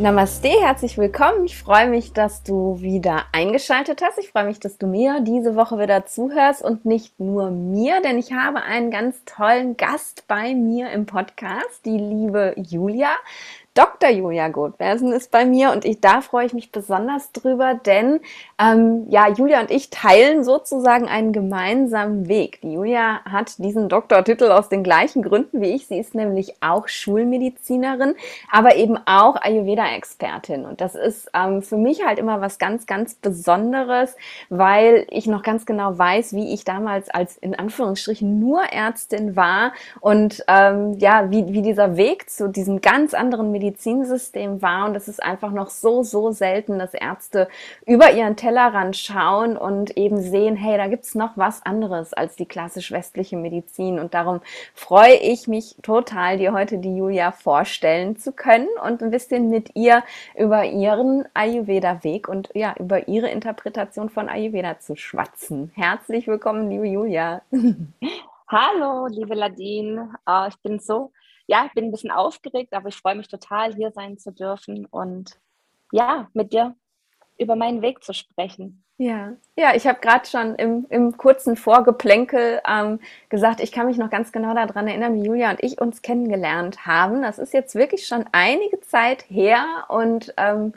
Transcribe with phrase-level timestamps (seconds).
[0.00, 1.44] Namaste, herzlich willkommen.
[1.44, 4.16] Ich freue mich, dass du wieder eingeschaltet hast.
[4.20, 8.16] Ich freue mich, dass du mir diese Woche wieder zuhörst und nicht nur mir, denn
[8.16, 13.10] ich habe einen ganz tollen Gast bei mir im Podcast, die liebe Julia.
[13.78, 14.10] Dr.
[14.10, 18.18] Julia Goldbersen ist bei mir und ich, da freue ich mich besonders drüber, denn
[18.60, 22.60] ähm, ja, Julia und ich teilen sozusagen einen gemeinsamen Weg.
[22.62, 25.86] Die Julia hat diesen Doktortitel aus den gleichen Gründen wie ich.
[25.86, 28.16] Sie ist nämlich auch Schulmedizinerin,
[28.50, 30.64] aber eben auch Ayurveda-Expertin.
[30.64, 34.16] Und das ist ähm, für mich halt immer was ganz, ganz Besonderes,
[34.48, 39.72] weil ich noch ganz genau weiß, wie ich damals als in Anführungsstrichen nur Ärztin war
[40.00, 44.86] und ähm, ja, wie, wie dieser Weg zu diesem ganz anderen Medizin Medizinsystem war.
[44.86, 47.48] Und es ist einfach noch so, so selten, dass Ärzte
[47.86, 52.36] über ihren Tellerrand schauen und eben sehen, hey, da gibt es noch was anderes als
[52.36, 53.98] die klassisch westliche Medizin.
[53.98, 54.40] Und darum
[54.74, 59.74] freue ich mich total, dir heute die Julia vorstellen zu können und ein bisschen mit
[59.74, 60.02] ihr
[60.36, 65.72] über ihren Ayurveda-Weg und ja, über ihre Interpretation von Ayurveda zu schwatzen.
[65.74, 67.42] Herzlich willkommen, liebe Julia.
[68.48, 70.14] Hallo, liebe Ladine.
[70.26, 71.12] Oh, ich bin so
[71.48, 74.86] ja, ich bin ein bisschen aufgeregt, aber ich freue mich total, hier sein zu dürfen
[74.86, 75.40] und
[75.90, 76.76] ja, mit dir
[77.38, 78.84] über meinen Weg zu sprechen.
[78.98, 83.96] Ja, ja, ich habe gerade schon im, im kurzen Vorgeplänkel ähm, gesagt, ich kann mich
[83.96, 87.22] noch ganz genau daran erinnern, wie Julia und ich uns kennengelernt haben.
[87.22, 90.74] Das ist jetzt wirklich schon einige Zeit her und ähm,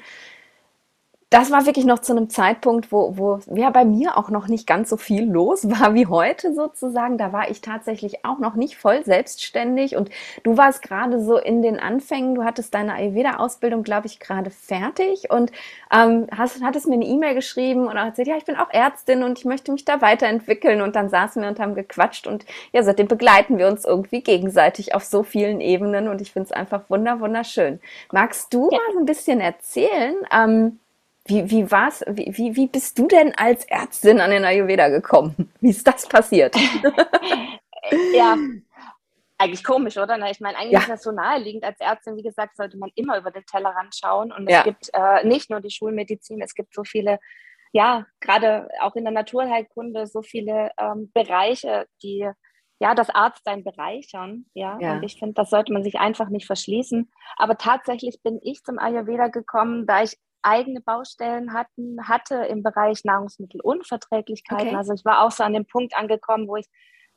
[1.31, 4.67] das war wirklich noch zu einem Zeitpunkt, wo, wo ja bei mir auch noch nicht
[4.67, 7.17] ganz so viel los war wie heute sozusagen.
[7.17, 10.09] Da war ich tatsächlich auch noch nicht voll selbstständig und
[10.43, 12.35] du warst gerade so in den Anfängen.
[12.35, 15.53] Du hattest deine Ayurveda-Ausbildung, glaube ich, gerade fertig und
[15.89, 19.39] ähm, hast, hattest mir eine E-Mail geschrieben und erzählt, ja, ich bin auch Ärztin und
[19.39, 20.81] ich möchte mich da weiterentwickeln.
[20.81, 24.93] Und dann saßen wir und haben gequatscht und ja, seitdem begleiten wir uns irgendwie gegenseitig
[24.93, 27.79] auf so vielen Ebenen und ich finde es einfach wunder, wunderschön.
[28.11, 28.77] Magst du ja.
[28.77, 30.15] mal so ein bisschen erzählen?
[30.29, 30.79] Ähm,
[31.25, 32.03] wie, wie war's?
[32.07, 35.51] Wie, wie, wie bist du denn als Ärztin an den Ayurveda gekommen?
[35.59, 36.55] Wie ist das passiert?
[38.13, 38.35] ja,
[39.41, 40.17] eigentlich komisch, oder?
[40.29, 40.79] ich meine, eigentlich ja.
[40.79, 41.63] ist das so naheliegend.
[41.63, 44.31] Als Ärztin, wie gesagt, sollte man immer über den Tellerrand schauen.
[44.31, 44.63] Und es ja.
[44.63, 47.19] gibt äh, nicht nur die Schulmedizin, es gibt so viele,
[47.71, 52.29] ja, gerade auch in der Naturheilkunde, so viele ähm, Bereiche, die
[52.79, 54.45] ja das Arztsein bereichern.
[54.53, 54.77] Ja?
[54.79, 54.93] ja.
[54.93, 57.11] Und ich finde, das sollte man sich einfach nicht verschließen.
[57.37, 63.03] Aber tatsächlich bin ich zum Ayurveda gekommen, da ich eigene Baustellen hatten, hatte im Bereich
[63.03, 64.67] Nahrungsmittelunverträglichkeiten.
[64.69, 64.75] Okay.
[64.75, 66.67] Also ich war auch so an dem Punkt angekommen, wo ich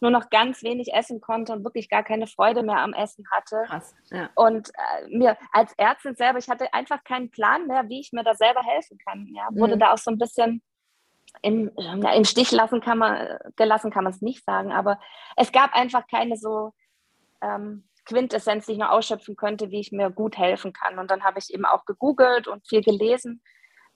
[0.00, 3.62] nur noch ganz wenig essen konnte und wirklich gar keine Freude mehr am Essen hatte.
[3.66, 4.28] Krass, ja.
[4.34, 8.24] Und äh, mir als Ärztin selber, ich hatte einfach keinen Plan mehr, wie ich mir
[8.24, 9.28] da selber helfen kann.
[9.34, 9.80] Ja, wurde mhm.
[9.80, 10.62] da auch so ein bisschen
[11.42, 15.00] im, ja, im Stich lassen kann man, gelassen kann man es nicht sagen, aber
[15.36, 16.72] es gab einfach keine so
[17.40, 20.98] ähm, Quintessenz, die ich noch ausschöpfen könnte, wie ich mir gut helfen kann.
[20.98, 23.42] Und dann habe ich eben auch gegoogelt und viel gelesen.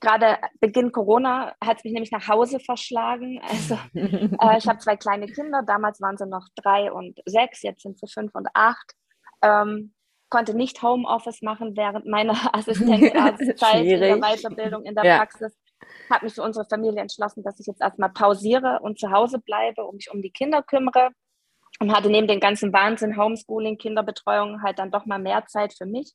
[0.00, 3.40] Gerade Beginn Corona hat es mich nämlich nach Hause verschlagen.
[3.42, 7.82] Also äh, ich habe zwei kleine Kinder, damals waren sie noch drei und sechs, jetzt
[7.82, 8.92] sind sie fünf und acht.
[9.42, 9.92] Ähm,
[10.30, 15.16] konnte nicht Homeoffice machen während meiner Assistenzarztzeit in der Weiterbildung in der ja.
[15.18, 15.56] Praxis.
[16.10, 19.84] Habe mich für unsere Familie entschlossen, dass ich jetzt erstmal pausiere und zu Hause bleibe
[19.84, 21.10] und mich um die Kinder kümmere
[21.80, 25.86] und hatte neben dem ganzen Wahnsinn, Homeschooling, Kinderbetreuung halt dann doch mal mehr Zeit für
[25.86, 26.12] mich.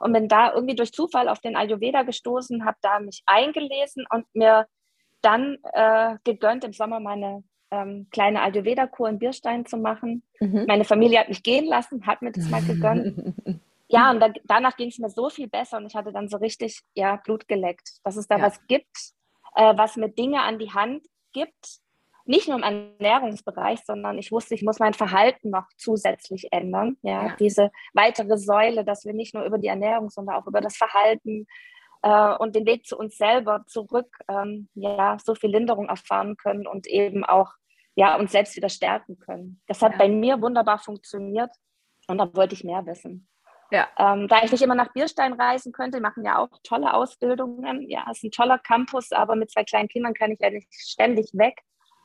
[0.00, 4.26] Und bin da irgendwie durch Zufall auf den Ayurveda gestoßen, habe da mich eingelesen und
[4.34, 4.66] mir
[5.22, 10.22] dann äh, gegönnt, im Sommer meine ähm, kleine Ayurveda-Kur in Bierstein zu machen.
[10.40, 10.64] Mhm.
[10.66, 13.34] Meine Familie hat mich gehen lassen, hat mir das mal gegönnt.
[13.88, 16.36] ja, und da, danach ging es mir so viel besser und ich hatte dann so
[16.36, 18.44] richtig ja, Blut geleckt, dass es da ja.
[18.44, 19.12] was gibt,
[19.54, 21.78] äh, was mir Dinge an die Hand gibt,
[22.26, 26.96] nicht nur im Ernährungsbereich, sondern ich wusste, ich muss mein Verhalten noch zusätzlich ändern.
[27.02, 27.36] Ja, ja.
[27.38, 31.46] diese weitere Säule, dass wir nicht nur über die Ernährung, sondern auch über das Verhalten
[32.02, 36.66] äh, und den Weg zu uns selber zurück, ähm, ja, so viel Linderung erfahren können
[36.66, 37.52] und eben auch
[37.94, 39.60] ja, uns selbst wieder stärken können.
[39.66, 39.98] Das hat ja.
[39.98, 41.50] bei mir wunderbar funktioniert
[42.08, 43.28] und da wollte ich mehr wissen.
[43.70, 43.88] Ja.
[43.98, 47.88] Ähm, da ich nicht immer nach Bierstein reisen könnte, machen ja auch tolle Ausbildungen.
[47.88, 50.72] Ja, es ist ein toller Campus, aber mit zwei kleinen Kindern kann ich ja nicht
[50.72, 51.60] ständig weg.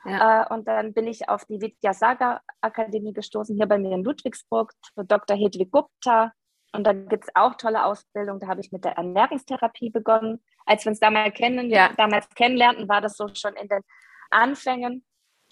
[0.06, 0.44] Ja.
[0.44, 4.74] Äh, und dann bin ich auf die Vidyasagar Akademie gestoßen, hier bei mir in Ludwigsburg,
[4.94, 5.36] für Dr.
[5.36, 6.34] Hedwig Gupta.
[6.72, 8.40] Und da gibt es auch tolle Ausbildungen.
[8.40, 10.44] Da habe ich mit der Ernährungstherapie begonnen.
[10.66, 11.90] Als wir uns damals, kennen, ja.
[11.98, 13.82] damals kennenlernten, war das so schon in den
[14.30, 15.04] Anfängen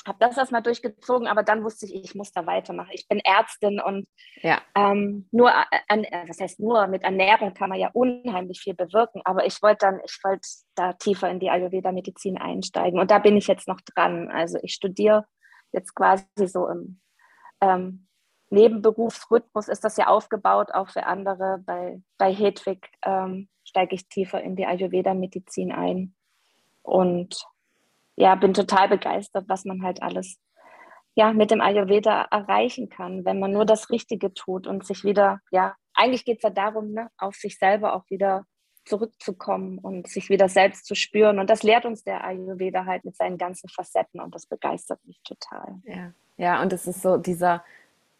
[0.07, 2.91] habe das erstmal durchgezogen, aber dann wusste ich, ich muss da weitermachen.
[2.93, 4.07] Ich bin Ärztin und
[4.41, 4.61] ja.
[4.75, 9.21] ähm, nur, äh, äh, was heißt nur, mit Ernährung kann man ja unheimlich viel bewirken,
[9.25, 13.37] aber ich wollte dann, ich wollte da tiefer in die Ayurveda-Medizin einsteigen und da bin
[13.37, 14.29] ich jetzt noch dran.
[14.29, 15.25] Also ich studiere
[15.71, 16.99] jetzt quasi so im,
[17.61, 18.07] ähm,
[18.49, 21.61] Nebenberufsrhythmus ist das ja aufgebaut, auch für andere.
[21.65, 26.15] Bei, bei Hedwig ähm, steige ich tiefer in die Ayurveda-Medizin ein.
[26.81, 27.35] Und
[28.17, 30.37] ja, bin total begeistert, was man halt alles
[31.15, 35.39] ja, mit dem Ayurveda erreichen kann, wenn man nur das Richtige tut und sich wieder,
[35.49, 38.45] ja, eigentlich geht es ja darum, ne, auf sich selber auch wieder
[38.85, 41.39] zurückzukommen und sich wieder selbst zu spüren.
[41.39, 45.19] Und das lehrt uns der Ayurveda halt mit seinen ganzen Facetten und das begeistert mich
[45.23, 45.81] total.
[45.85, 47.63] Ja, ja und es ist so dieser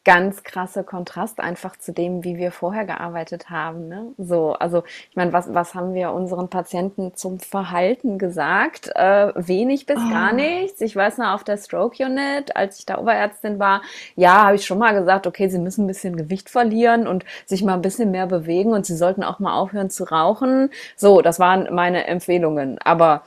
[0.07, 3.89] ganz krasse Kontrast einfach zu dem, wie wir vorher gearbeitet haben.
[3.89, 4.13] Ne?
[4.18, 8.89] So, also ich meine, was, was haben wir unseren Patienten zum Verhalten gesagt?
[8.95, 10.09] Äh, wenig bis oh.
[10.09, 10.80] gar nichts.
[10.80, 13.81] Ich weiß noch, auf der Stroke Unit, als ich da Oberärztin war,
[14.15, 17.62] ja, habe ich schon mal gesagt, okay, sie müssen ein bisschen Gewicht verlieren und sich
[17.62, 20.69] mal ein bisschen mehr bewegen und sie sollten auch mal aufhören zu rauchen.
[20.95, 22.80] So, das waren meine Empfehlungen.
[22.81, 23.24] Aber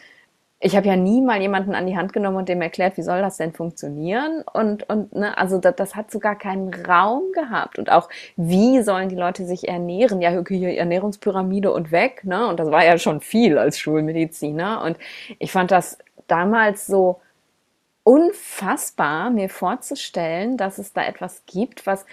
[0.63, 3.23] ich habe ja nie mal jemanden an die Hand genommen und dem erklärt, wie soll
[3.23, 4.45] das denn funktionieren?
[4.53, 7.79] Und, und ne, also das, das hat sogar keinen Raum gehabt.
[7.79, 10.21] Und auch, wie sollen die Leute sich ernähren?
[10.21, 12.47] Ja, okay, Ernährungspyramide und weg, ne?
[12.47, 14.83] Und das war ja schon viel als Schulmediziner.
[14.85, 14.99] Und
[15.39, 15.97] ich fand das
[16.27, 17.21] damals so
[18.03, 22.05] unfassbar, mir vorzustellen, dass es da etwas gibt, was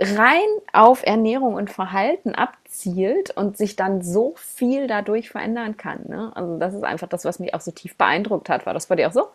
[0.00, 6.06] rein auf Ernährung und Verhalten abzielt und sich dann so viel dadurch verändern kann.
[6.08, 6.32] Ne?
[6.34, 8.64] Also das ist einfach das, was mich auch so tief beeindruckt hat.
[8.64, 9.28] War das bei dir auch so?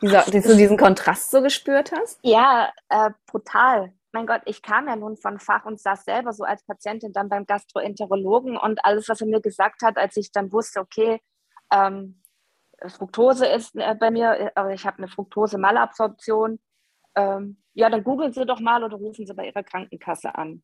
[0.00, 2.20] Dieser, dass du diesen Kontrast so gespürt hast?
[2.22, 3.92] Ja, äh, brutal.
[4.12, 7.28] Mein Gott, ich kam ja nun von Fach und saß selber so als Patientin dann
[7.28, 11.20] beim Gastroenterologen und alles, was er mir gesagt hat, als ich dann wusste, okay,
[11.72, 12.22] ähm,
[12.86, 16.58] Fructose ist äh, bei mir, äh, ich habe eine Fructose-Malabsorption,
[17.16, 20.62] ähm, ja, dann googeln Sie doch mal oder rufen Sie bei Ihrer Krankenkasse an.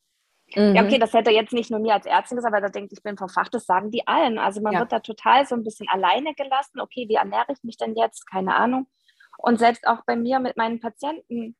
[0.55, 0.75] Mhm.
[0.75, 3.03] Ja, okay, das hätte jetzt nicht nur mir als Ärztin gesagt, weil er denkt, ich
[3.03, 4.39] bin vom Fach, das sagen die allen.
[4.39, 4.81] Also man ja.
[4.81, 6.81] wird da total so ein bisschen alleine gelassen.
[6.81, 8.31] Okay, wie ernähre ich mich denn jetzt?
[8.31, 8.87] Keine Ahnung.
[9.39, 11.57] Und selbst auch bei mir mit meinen Patienten,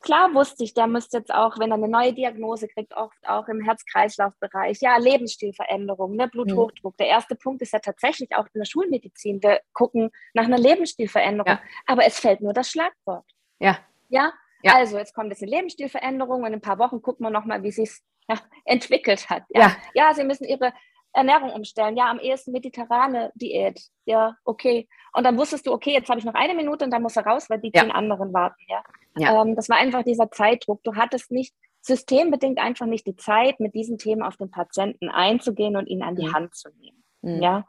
[0.00, 3.48] klar wusste ich, der müsste jetzt auch, wenn er eine neue Diagnose kriegt, oft auch
[3.48, 6.94] im Herz-Kreislauf-Bereich, ja, Lebensstilveränderung, ne, Bluthochdruck.
[6.94, 6.98] Mhm.
[6.98, 9.42] Der erste Punkt ist ja tatsächlich auch in der Schulmedizin.
[9.42, 11.60] Wir gucken nach einer Lebensstilveränderung, ja.
[11.86, 13.26] aber es fällt nur das Schlagwort.
[13.58, 13.78] Ja.
[14.08, 14.32] Ja,
[14.62, 14.74] ja.
[14.74, 17.70] Also, jetzt kommt jetzt eine Lebensstilveränderung und in ein paar Wochen gucken wir nochmal, wie
[17.70, 17.90] sich
[18.28, 19.44] ja, entwickelt hat.
[19.50, 19.76] Ja.
[19.94, 20.12] ja.
[20.14, 20.72] Sie müssen Ihre
[21.12, 21.96] Ernährung umstellen.
[21.96, 23.80] Ja, am ehesten mediterrane Diät.
[24.04, 24.88] Ja, okay.
[25.12, 27.26] Und dann wusstest du, okay, jetzt habe ich noch eine Minute und dann muss er
[27.26, 27.82] raus, weil die ja.
[27.82, 28.62] zehn anderen warten.
[28.68, 28.82] Ja.
[29.16, 29.42] ja.
[29.42, 30.82] Ähm, das war einfach dieser Zeitdruck.
[30.84, 35.76] Du hattest nicht systembedingt einfach nicht die Zeit, mit diesen Themen auf den Patienten einzugehen
[35.76, 36.34] und ihn an die mhm.
[36.34, 37.04] Hand zu nehmen.
[37.22, 37.42] Mhm.
[37.42, 37.68] Ja.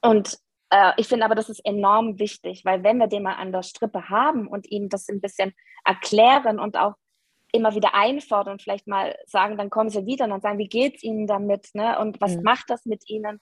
[0.00, 0.38] Und
[0.70, 3.62] äh, ich finde aber, das ist enorm wichtig, weil wenn wir den mal an der
[3.62, 5.54] Strippe haben und ihm das ein bisschen
[5.84, 6.94] erklären und auch
[7.52, 10.68] immer wieder einfordern und vielleicht mal sagen, dann kommen sie wieder und dann sagen, wie
[10.68, 11.98] geht es ihnen damit ne?
[11.98, 12.42] und was mhm.
[12.42, 13.40] macht das mit ihnen?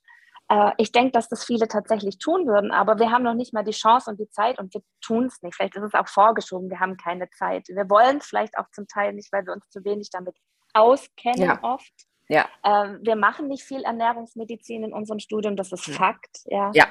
[0.49, 3.65] Äh, ich denke, dass das viele tatsächlich tun würden, aber wir haben noch nicht mal
[3.65, 5.57] die Chance und die Zeit und wir tun es nicht.
[5.57, 7.67] Vielleicht ist es auch vorgeschoben, wir haben keine Zeit.
[7.69, 10.37] Wir wollen es vielleicht auch zum Teil nicht, weil wir uns zu wenig damit
[10.73, 11.59] auskennen ja.
[11.63, 11.93] oft.
[12.29, 12.47] Ja.
[12.63, 15.85] Äh, wir machen nicht viel Ernährungsmedizin in unserem Studium, das ist.
[15.87, 16.43] Fakt.
[16.45, 16.71] Ja.
[16.75, 16.87] ja.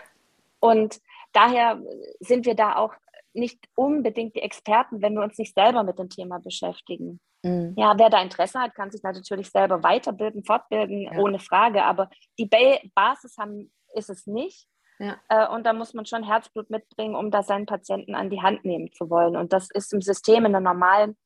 [0.59, 0.99] Und
[1.33, 1.81] daher
[2.19, 2.93] sind wir da auch
[3.33, 7.19] nicht unbedingt die Experten, wenn wir uns nicht selber mit dem Thema beschäftigen.
[7.43, 7.73] Mhm.
[7.77, 11.19] Ja, wer da Interesse hat, kann sich natürlich selber weiterbilden, fortbilden, ja.
[11.19, 11.83] ohne Frage.
[11.83, 12.09] Aber
[12.39, 14.67] die ba Basis haben, ist es nicht.
[14.99, 15.17] Ja.
[15.29, 18.63] Äh, und da muss man schon Herzblut mitbringen, um da seinen Patienten an die Hand
[18.63, 19.35] nehmen zu wollen.
[19.35, 21.17] Und das ist im System in der normalen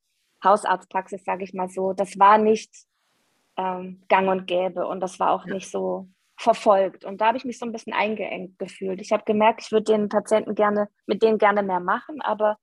[0.43, 2.73] Hausarztpraxis, sage ich mal so, das war nicht
[3.57, 5.53] ähm, gang und gäbe und das war auch ja.
[5.53, 6.07] nicht so
[6.39, 7.03] verfolgt.
[7.03, 9.01] Und da habe ich mich so ein bisschen eingeengt gefühlt.
[9.01, 12.57] Ich habe gemerkt, ich würde den Patienten gerne, mit denen gerne mehr machen, aber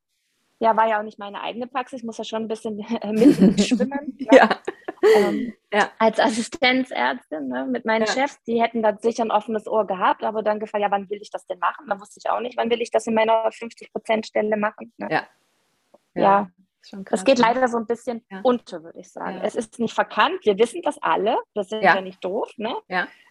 [0.59, 4.17] ja, war ja auch nicht meine eigene Praxis, ich muss ja schon ein bisschen mitschwimmen.
[4.33, 4.35] ja.
[4.35, 4.49] ja.
[5.15, 5.91] Ähm, ja.
[5.99, 8.13] Als Assistenzärztin ne, mit meinen ja.
[8.13, 11.21] Chefs, die hätten da sicher ein offenes Ohr gehabt, aber dann gefragt, ja, wann will
[11.21, 11.85] ich das denn machen?
[11.87, 14.95] Da wusste ich auch nicht, wann will ich das in meiner 50-Prozent-Stelle machen.
[14.97, 15.09] Ne?
[15.11, 15.27] Ja.
[16.15, 16.51] ja.
[17.11, 18.41] Das geht leider so ein bisschen ja.
[18.43, 19.39] unter, würde ich sagen.
[19.39, 19.43] Ja.
[19.43, 22.75] Es ist nicht verkannt, wir wissen das alle, das sind ja, ja nicht doof, ne?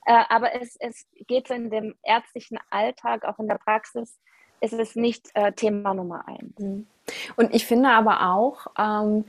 [0.06, 4.20] Äh, aber es, es geht in dem ärztlichen Alltag, auch in der Praxis,
[4.62, 6.58] ist es nicht äh, Thema Nummer eins.
[6.60, 6.88] Mhm.
[7.36, 9.26] Und ich finde aber auch, ähm,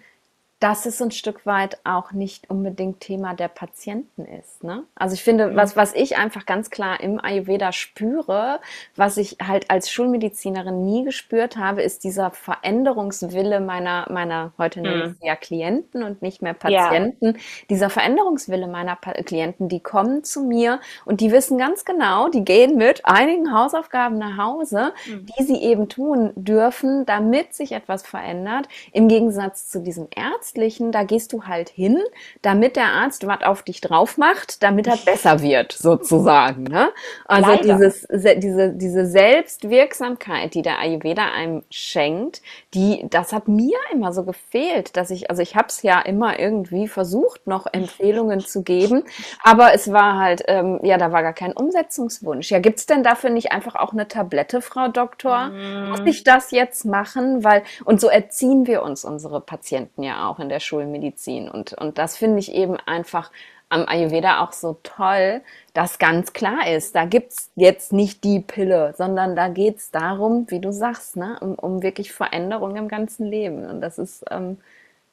[0.58, 4.64] dass es ein Stück weit auch nicht unbedingt Thema der Patienten ist.
[4.64, 4.84] Ne?
[4.94, 5.56] Also ich finde, mhm.
[5.56, 8.60] was, was ich einfach ganz klar im Ayurveda spüre,
[8.94, 15.04] was ich halt als Schulmedizinerin nie gespürt habe, ist dieser Veränderungswille meiner, meiner heute nenne
[15.04, 15.26] ich mhm.
[15.26, 17.40] ja Klienten und nicht mehr Patienten, ja.
[17.68, 22.44] dieser Veränderungswille meiner pa Klienten, die kommen zu mir und die wissen ganz genau, die
[22.44, 25.26] gehen mit einigen Hausaufgaben nach Hause, mhm.
[25.26, 30.92] die sie eben tun dürfen, damit sich etwas verändert, im Gegensatz zu diesem Ärzten Ärztlichen,
[30.92, 31.98] da gehst du halt hin,
[32.40, 36.62] damit der Arzt was auf dich drauf macht, damit er besser wird, sozusagen.
[36.62, 36.90] Ne?
[37.24, 37.74] Also Leider.
[37.74, 42.42] dieses, diese, diese Selbstwirksamkeit, die der Ayurveda einem schenkt,
[42.74, 46.38] die, das hat mir immer so gefehlt, dass ich, also ich habe es ja immer
[46.38, 49.02] irgendwie versucht, noch Empfehlungen zu geben,
[49.42, 52.52] aber es war halt, ähm, ja, da war gar kein Umsetzungswunsch.
[52.52, 55.48] Ja, gibt's denn dafür nicht einfach auch eine Tablette, Frau Doktor?
[55.48, 55.90] Mm.
[55.90, 57.42] Muss ich das jetzt machen?
[57.42, 61.48] Weil, und so erziehen wir uns unsere Patienten ja auch in der Schulmedizin.
[61.48, 63.30] Und, und das finde ich eben einfach
[63.68, 65.42] am Ayurveda auch so toll,
[65.74, 70.60] dass ganz klar ist, da gibt's jetzt nicht die Pille, sondern da geht's darum, wie
[70.60, 73.66] du sagst, ne, um, um wirklich Veränderung im ganzen Leben.
[73.66, 74.58] Und das ist, ähm,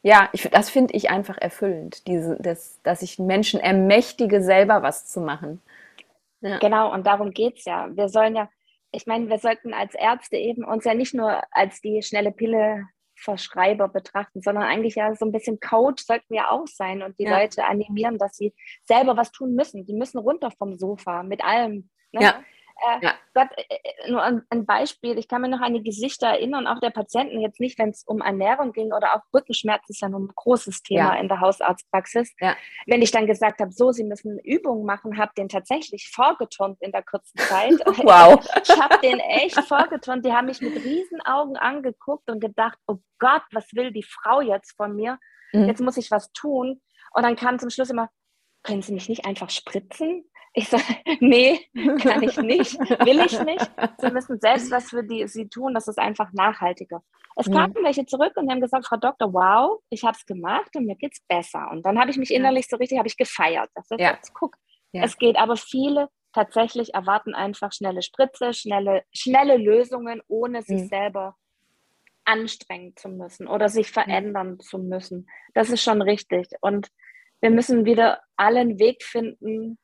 [0.03, 5.07] ja, ich, das finde ich einfach erfüllend, diese, das, dass ich Menschen ermächtige, selber was
[5.07, 5.61] zu machen.
[6.41, 6.59] Ja.
[6.59, 7.87] Genau, und darum geht's ja.
[7.95, 8.49] Wir sollen ja,
[8.91, 12.85] ich meine, wir sollten als Ärzte eben uns ja nicht nur als die schnelle Pille
[13.23, 17.23] Verschreiber betrachten, sondern eigentlich ja so ein bisschen Coach sollten wir auch sein und die
[17.23, 17.39] ja.
[17.39, 18.53] Leute animieren, dass sie
[18.83, 19.85] selber was tun müssen.
[19.85, 21.89] Die müssen runter vom Sofa mit allem.
[22.11, 22.23] Ne?
[22.23, 22.43] Ja.
[22.83, 23.13] Äh, ja.
[23.33, 26.79] Gott, äh, äh, nur ein, Beispiel, ich kann mir noch an die Gesichter erinnern, auch
[26.79, 30.31] der Patienten, jetzt nicht, wenn es um Ernährung ging oder auch Rückenschmerz ist ja ein
[30.35, 31.21] großes Thema ja.
[31.21, 32.33] in der Hausarztpraxis.
[32.39, 32.55] Ja.
[32.85, 36.91] Wenn ich dann gesagt habe, so, Sie müssen Übungen machen, habe den tatsächlich vorgeturnt in
[36.91, 37.73] der kurzen Zeit.
[38.03, 38.43] wow.
[38.61, 40.25] Ich habe den echt vorgeturnt.
[40.25, 44.75] Die haben mich mit Riesenaugen angeguckt und gedacht, oh Gott, was will die Frau jetzt
[44.75, 45.19] von mir?
[45.53, 45.67] Mhm.
[45.67, 46.81] Jetzt muss ich was tun.
[47.13, 48.09] Und dann kam zum Schluss immer,
[48.63, 50.25] können Sie mich nicht einfach spritzen?
[50.55, 50.83] Ich sage,
[51.19, 51.59] nee,
[52.01, 53.71] kann ich nicht, will ich nicht.
[53.97, 57.03] Sie müssen selbst was für die, sie tun, das ist einfach nachhaltiger.
[57.35, 57.83] Es kamen mhm.
[57.83, 61.19] welche zurück und haben gesagt, Frau Doktor, wow, ich habe es gemacht und mir geht's
[61.27, 61.69] besser.
[61.71, 63.69] Und dann habe ich mich innerlich so richtig, habe ich gefeiert.
[63.73, 64.11] Das ist ja.
[64.11, 64.55] jetzt, guck,
[64.91, 65.03] ja.
[65.03, 65.37] es geht.
[65.37, 70.87] Aber viele tatsächlich erwarten einfach schnelle Spritze, schnelle, schnelle Lösungen, ohne sich mhm.
[70.87, 71.35] selber
[72.25, 75.27] anstrengen zu müssen oder sich verändern zu müssen.
[75.53, 76.47] Das ist schon richtig.
[76.61, 76.89] Und
[77.41, 79.77] wir müssen wieder allen Weg finden,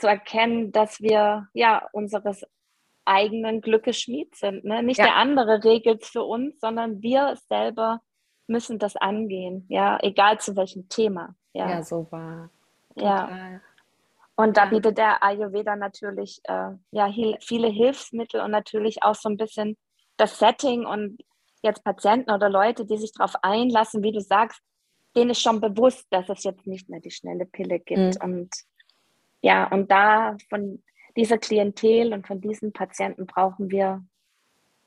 [0.00, 2.44] zu erkennen, dass wir ja unseres
[3.04, 4.64] eigenen Glückes Schmied sind.
[4.64, 4.82] Ne?
[4.82, 5.06] Nicht ja.
[5.06, 8.00] der andere regelt es für uns, sondern wir selber
[8.46, 11.34] müssen das angehen, ja, egal zu welchem Thema.
[11.52, 12.50] Ja, ja so war.
[12.96, 13.60] Ja.
[14.34, 19.36] Und da bietet der Ayurveda natürlich äh, ja, viele Hilfsmittel und natürlich auch so ein
[19.36, 19.76] bisschen
[20.16, 21.18] das Setting und
[21.62, 24.60] jetzt Patienten oder Leute, die sich darauf einlassen, wie du sagst,
[25.16, 28.22] denen ist schon bewusst, dass es jetzt nicht mehr die schnelle Pille gibt.
[28.22, 28.22] Mhm.
[28.22, 28.50] Und
[29.42, 30.82] ja, und da von
[31.16, 34.04] dieser Klientel und von diesen Patienten brauchen wir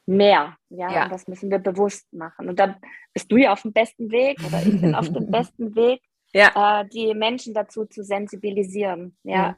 [0.05, 0.57] mehr.
[0.69, 1.03] Ja, ja.
[1.03, 2.49] und das müssen wir bewusst machen.
[2.49, 2.77] Und da
[3.13, 6.01] bist du ja auf dem besten Weg oder ich bin auf dem besten Weg,
[6.33, 6.81] ja.
[6.81, 9.17] äh, die Menschen dazu zu sensibilisieren.
[9.23, 9.49] Ja.
[9.49, 9.55] Mhm.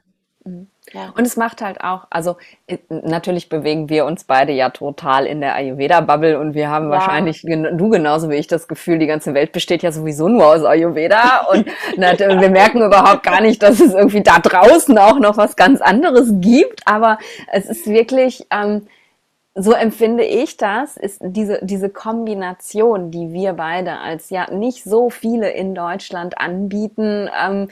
[0.92, 1.12] Ja.
[1.16, 2.36] Und es macht halt auch, also
[2.68, 6.92] äh, natürlich bewegen wir uns beide ja total in der Ayurveda-Bubble und wir haben ja.
[6.92, 10.64] wahrscheinlich, du genauso wie ich, das Gefühl, die ganze Welt besteht ja sowieso nur aus
[10.64, 15.56] Ayurveda und wir merken überhaupt gar nicht, dass es irgendwie da draußen auch noch was
[15.56, 17.18] ganz anderes gibt, aber
[17.52, 18.86] es ist wirklich, ähm,
[19.58, 25.08] so empfinde ich das, ist diese, diese Kombination, die wir beide als ja nicht so
[25.08, 27.68] viele in Deutschland anbieten, ähm,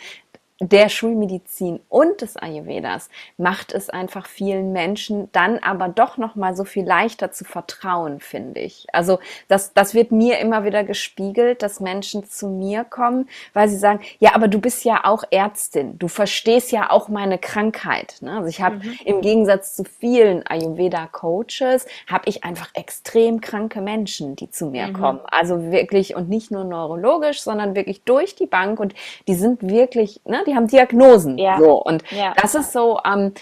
[0.68, 6.56] der Schulmedizin und des Ayurvedas macht es einfach vielen Menschen dann aber doch noch mal
[6.56, 8.87] so viel leichter zu vertrauen, finde ich.
[8.92, 9.18] Also
[9.49, 14.00] das, das wird mir immer wieder gespiegelt, dass Menschen zu mir kommen, weil sie sagen,
[14.18, 18.16] ja, aber du bist ja auch Ärztin, du verstehst ja auch meine Krankheit.
[18.21, 18.37] Ne?
[18.37, 18.99] Also ich habe mhm.
[19.04, 24.92] im Gegensatz zu vielen Ayurveda-Coaches, habe ich einfach extrem kranke Menschen, die zu mir mhm.
[24.94, 25.21] kommen.
[25.30, 28.94] Also wirklich und nicht nur neurologisch, sondern wirklich durch die Bank und
[29.26, 31.38] die sind wirklich, ne, die haben Diagnosen.
[31.38, 31.58] Ja.
[31.58, 31.82] So.
[31.82, 32.34] Und ja.
[32.40, 33.32] das ist so, ähm,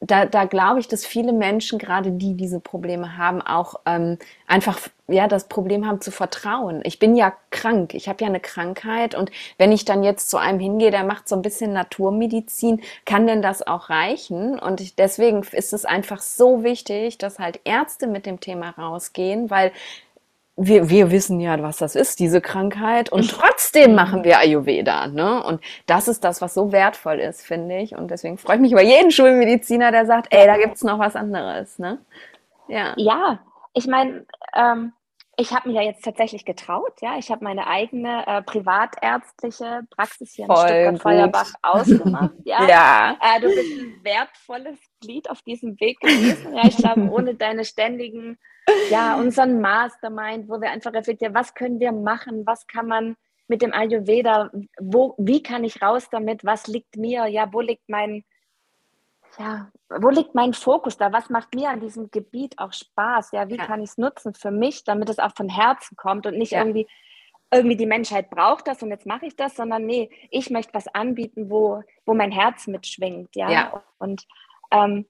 [0.00, 4.78] da, da glaube ich, dass viele Menschen, gerade die diese Probleme haben, auch ähm, einfach
[5.08, 6.80] ja das Problem haben zu vertrauen.
[6.84, 10.38] Ich bin ja krank, ich habe ja eine Krankheit und wenn ich dann jetzt zu
[10.38, 14.58] einem hingehe, der macht so ein bisschen Naturmedizin, kann denn das auch reichen?
[14.58, 19.50] Und ich, deswegen ist es einfach so wichtig, dass halt Ärzte mit dem Thema rausgehen,
[19.50, 19.72] weil
[20.56, 23.96] wir, wir wissen ja, was das ist, diese Krankheit, und trotzdem mhm.
[23.96, 25.08] machen wir Ayurveda.
[25.08, 25.42] Ne?
[25.42, 27.96] Und das ist das, was so wertvoll ist, finde ich.
[27.96, 31.16] Und deswegen freue ich mich über jeden Schulmediziner, der sagt, ey, da gibt's noch was
[31.16, 31.78] anderes.
[31.78, 31.98] Ne?
[32.68, 32.94] Ja.
[32.96, 33.40] ja,
[33.72, 34.92] ich meine, ähm,
[35.36, 37.18] ich habe mir ja jetzt tatsächlich getraut, ja.
[37.18, 42.30] Ich habe meine eigene äh, privatärztliche Praxis hier Voll in Stuttgart-Feuerbach ausgemacht.
[42.44, 42.68] Ja.
[42.68, 43.18] ja.
[43.20, 46.54] Äh, du bist ein wertvolles Glied auf diesem Weg gewesen.
[46.54, 48.38] Ja, ich glaube, ohne deine ständigen,
[48.90, 53.16] ja, unseren Mastermind, wo wir einfach reflektieren, was können wir machen, was kann man
[53.48, 57.88] mit dem Ayurveda, wo, wie kann ich raus damit, was liegt mir, ja, wo liegt
[57.88, 58.24] mein
[59.38, 61.12] ja, wo liegt mein Fokus da?
[61.12, 63.32] Was macht mir an diesem Gebiet auch Spaß?
[63.32, 63.66] Ja, wie ja.
[63.66, 66.60] kann ich es nutzen für mich, damit es auch von Herzen kommt und nicht ja.
[66.60, 66.86] irgendwie
[67.52, 70.88] irgendwie die Menschheit braucht das und jetzt mache ich das, sondern nee, ich möchte was
[70.88, 73.50] anbieten, wo, wo mein Herz mitschwingt, ja.
[73.50, 73.82] ja.
[73.98, 74.26] Und
[74.70, 75.06] ähm,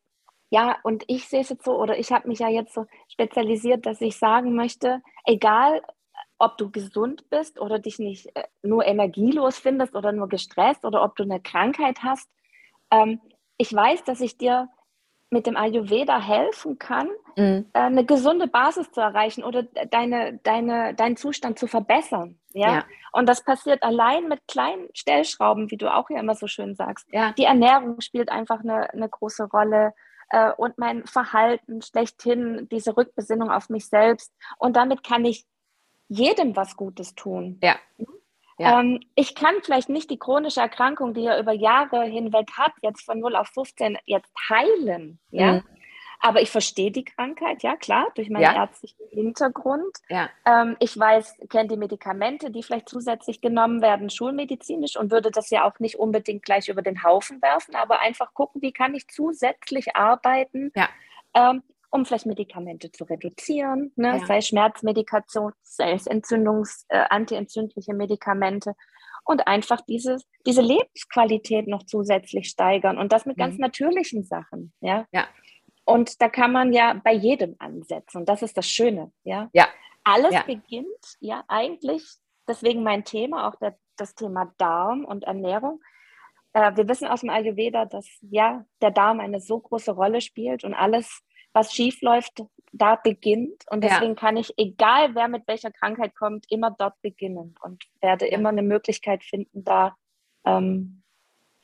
[0.55, 3.87] ja, und ich sehe es jetzt so, oder ich habe mich ja jetzt so spezialisiert,
[3.87, 5.83] dass ich sagen möchte, egal
[6.39, 11.03] ob du gesund bist oder dich nicht äh, nur energielos findest oder nur gestresst oder
[11.03, 12.31] ob du eine Krankheit hast,
[12.93, 13.21] ähm,
[13.57, 14.69] ich weiß, dass ich dir
[15.29, 17.67] mit dem Ayurveda helfen kann, mhm.
[17.73, 22.39] äh, eine gesunde Basis zu erreichen oder deine, deine, deinen Zustand zu verbessern.
[22.53, 22.75] Ja?
[22.75, 22.85] ja?
[23.11, 27.09] Und das passiert allein mit kleinen Stellschrauben, wie du auch ja immer so schön sagst.
[27.13, 27.33] Ja.
[27.33, 29.95] Die Ernährung spielt einfach eine, eine große Rolle
[30.31, 34.33] äh, und mein Verhalten schlechthin, diese Rückbesinnung auf mich selbst.
[34.59, 35.45] Und damit kann ich
[36.09, 37.59] jedem was Gutes tun.
[37.63, 37.77] Ja.
[38.59, 38.81] Ja.
[38.81, 43.05] Ähm, ich kann vielleicht nicht die chronische Erkrankung, die er über Jahre hinweg hat, jetzt
[43.05, 45.19] von 0 auf 15 jetzt heilen.
[45.31, 45.55] Ja.
[45.55, 45.63] Mhm.
[46.25, 48.55] Aber ich verstehe die Krankheit, ja klar, durch meinen ja.
[48.55, 49.95] ärztlichen Hintergrund.
[50.09, 50.31] Ja.
[50.47, 55.51] Ähm, ich weiß, kenne die Medikamente, die vielleicht zusätzlich genommen werden, schulmedizinisch und würde das
[55.51, 59.07] ja auch nicht unbedingt gleich über den Haufen werfen, aber einfach gucken, wie kann ich
[59.09, 60.89] zusätzlich arbeiten, ja.
[61.35, 64.25] ähm, um vielleicht Medikamente zu reduzieren, ne?
[64.27, 68.75] Sei Schmerzmedikation, sei es Entzündungs-, äh, antientzündliche Medikamente
[69.25, 73.43] und einfach dieses, diese Lebensqualität noch zusätzlich steigern und das mit mhm.
[73.43, 74.73] ganz natürlichen Sachen.
[74.81, 75.07] Ja?
[75.13, 75.27] ja.
[75.85, 79.13] Und da kann man ja bei jedem ansetzen und das ist das Schöne.
[79.23, 79.51] Ja.
[79.53, 79.69] ja.
[80.03, 80.43] Alles ja.
[80.43, 82.05] beginnt ja eigentlich,
[82.49, 85.83] deswegen mein Thema, auch der, das Thema Darm und Ernährung.
[86.53, 90.65] Äh, wir wissen aus dem Ayurveda, dass ja der Darm eine so große Rolle spielt
[90.65, 91.23] und alles
[91.53, 93.65] was schief läuft, da beginnt.
[93.71, 94.15] Und deswegen ja.
[94.15, 98.37] kann ich, egal wer mit welcher Krankheit kommt, immer dort beginnen und werde ja.
[98.37, 99.97] immer eine Möglichkeit finden, da
[100.45, 101.03] ähm,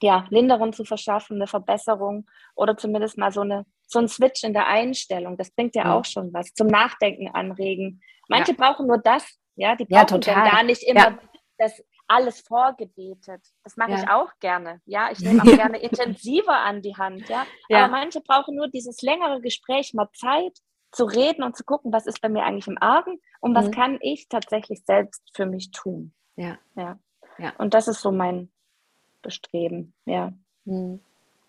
[0.03, 4.53] ja, Linderung zu verschaffen, eine Verbesserung oder zumindest mal so, eine, so ein Switch in
[4.53, 5.37] der Einstellung.
[5.37, 5.95] Das bringt ja, ja.
[5.95, 6.53] auch schon was.
[6.55, 8.03] Zum Nachdenken anregen.
[8.29, 11.19] Manche brauchen nur das, ja, die brauchen ja, gar nicht immer
[11.59, 13.41] das alles vorgebetet.
[13.63, 13.99] Das mache ja.
[13.99, 14.81] ich auch gerne.
[14.85, 17.29] Ja, ich nehme auch gerne intensiver an die Hand.
[17.29, 17.47] Ja?
[17.69, 20.59] ja, aber manche brauchen nur dieses längere Gespräch, mal Zeit
[20.93, 23.71] zu reden und zu gucken, was ist bei mir eigentlich im Argen und was mhm.
[23.71, 26.13] kann ich tatsächlich selbst für mich tun.
[26.35, 26.99] Ja, ja,
[27.39, 27.55] ja.
[27.59, 28.51] Und das ist so mein
[29.23, 29.95] Bestreben.
[30.05, 30.33] Ja.
[30.65, 31.01] Mhm.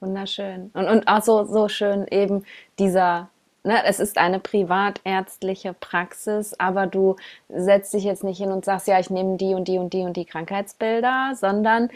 [0.02, 0.72] Wunderschön.
[0.74, 2.44] Und, und auch so, so schön eben
[2.80, 3.30] dieser
[3.64, 7.16] ne, es ist eine privatärztliche Praxis, aber du
[7.50, 10.02] setzt dich jetzt nicht hin und sagst, ja, ich nehme die und die und die
[10.02, 11.90] und die Krankheitsbilder, sondern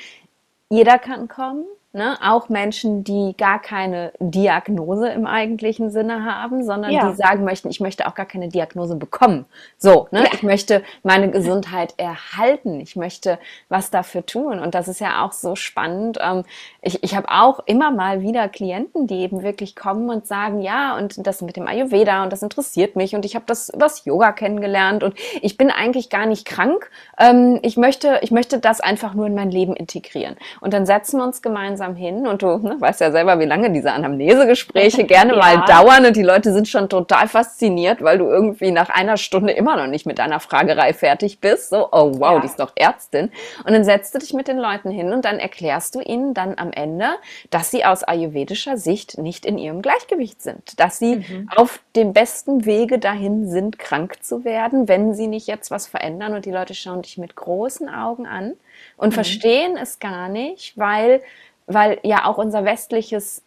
[0.69, 2.17] jeder kann kommen, Ne?
[2.21, 7.09] Auch Menschen, die gar keine Diagnose im eigentlichen Sinne haben, sondern ja.
[7.09, 9.45] die sagen möchten, ich möchte auch gar keine Diagnose bekommen.
[9.77, 10.23] So, ne?
[10.23, 10.29] Ja.
[10.33, 12.81] ich möchte meine Gesundheit erhalten.
[12.81, 14.59] Ich möchte was dafür tun.
[14.59, 16.19] Und das ist ja auch so spannend.
[16.21, 16.43] Ähm,
[16.81, 20.97] ich ich habe auch immer mal wieder Klienten, die eben wirklich kommen und sagen, ja,
[20.97, 24.33] und das mit dem Ayurveda und das interessiert mich und ich habe das übers Yoga
[24.33, 26.89] kennengelernt und ich bin eigentlich gar nicht krank.
[27.17, 30.35] Ähm, ich möchte, ich möchte das einfach nur in mein Leben integrieren.
[30.59, 33.45] Und dann setzen wir uns gemeinsam langsam hin und du ne, weißt ja selber, wie
[33.45, 35.39] lange diese Anamnesegespräche gerne ja.
[35.39, 39.53] mal dauern und die Leute sind schon total fasziniert, weil du irgendwie nach einer Stunde
[39.53, 41.69] immer noch nicht mit deiner Fragerei fertig bist.
[41.69, 42.39] So, oh wow, ja.
[42.39, 43.31] die ist doch Ärztin.
[43.63, 46.57] Und dann setzt du dich mit den Leuten hin und dann erklärst du ihnen dann
[46.57, 47.07] am Ende,
[47.49, 51.49] dass sie aus ayurvedischer Sicht nicht in ihrem Gleichgewicht sind, dass sie mhm.
[51.55, 56.33] auf dem besten Wege dahin sind, krank zu werden, wenn sie nicht jetzt was verändern
[56.33, 58.53] und die Leute schauen dich mit großen Augen an
[58.97, 59.13] und mhm.
[59.13, 61.21] verstehen es gar nicht, weil
[61.67, 63.44] weil ja auch unser westliches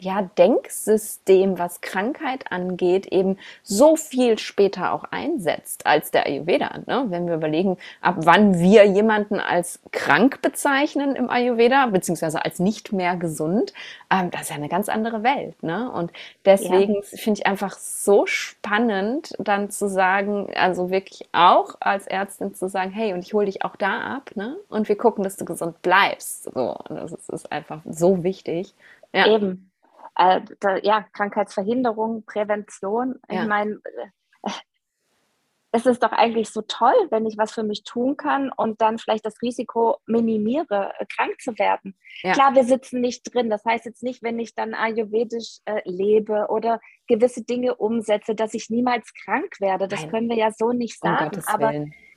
[0.00, 6.80] ja, Denksystem, was Krankheit angeht, eben so viel später auch einsetzt als der Ayurveda.
[6.86, 7.04] Ne?
[7.08, 12.92] Wenn wir überlegen, ab wann wir jemanden als krank bezeichnen im Ayurveda, beziehungsweise als nicht
[12.92, 13.74] mehr gesund,
[14.10, 15.62] ähm, das ist ja eine ganz andere Welt.
[15.62, 15.90] Ne?
[15.92, 16.12] Und
[16.46, 17.02] deswegen ja.
[17.02, 22.90] finde ich einfach so spannend, dann zu sagen, also wirklich auch als Ärztin zu sagen,
[22.90, 24.56] hey, und ich hole dich auch da ab, ne?
[24.68, 26.44] Und wir gucken, dass du gesund bleibst.
[26.44, 28.74] So, und das ist einfach so wichtig.
[29.14, 29.26] Ja.
[29.28, 29.72] Eben
[30.16, 33.20] äh, da, ja, Krankheitsverhinderung, Prävention.
[33.30, 33.42] Ja.
[33.42, 33.80] Ich meine,
[34.42, 34.50] äh,
[35.72, 38.98] es ist doch eigentlich so toll, wenn ich was für mich tun kann und dann
[38.98, 41.96] vielleicht das Risiko minimiere, äh, krank zu werden.
[42.22, 42.32] Ja.
[42.32, 43.50] Klar, wir sitzen nicht drin.
[43.50, 48.54] Das heißt jetzt nicht, wenn ich dann ayurvedisch äh, lebe oder gewisse Dinge umsetze, dass
[48.54, 49.88] ich niemals krank werde.
[49.88, 50.10] Das Nein.
[50.10, 51.36] können wir ja so nicht sagen.
[51.36, 51.72] Um Aber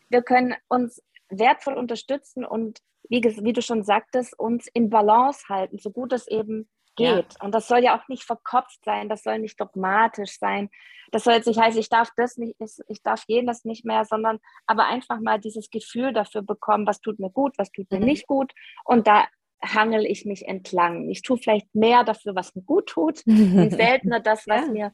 [0.10, 2.80] wir können uns wertvoll unterstützen und
[3.10, 7.34] wie, wie, du schon sagtest, uns in Balance halten, so gut es eben geht.
[7.34, 7.46] Ja.
[7.46, 10.70] Und das soll ja auch nicht verkopft sein, das soll nicht dogmatisch sein.
[11.12, 14.40] Das soll jetzt nicht heißen, ich darf das nicht, ich darf jenes nicht mehr, sondern
[14.66, 18.06] aber einfach mal dieses Gefühl dafür bekommen, was tut mir gut, was tut mir mhm.
[18.06, 18.52] nicht gut.
[18.84, 19.26] Und da
[19.64, 21.10] hangel ich mich entlang.
[21.10, 24.72] Ich tue vielleicht mehr dafür, was mir gut tut und seltener das, was ja.
[24.72, 24.94] mir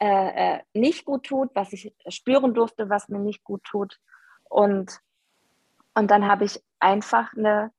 [0.00, 3.98] äh, äh, nicht gut tut, was ich spüren durfte, was mir nicht gut tut.
[4.48, 4.98] Und
[5.94, 7.72] Und dann habe ich einfach eine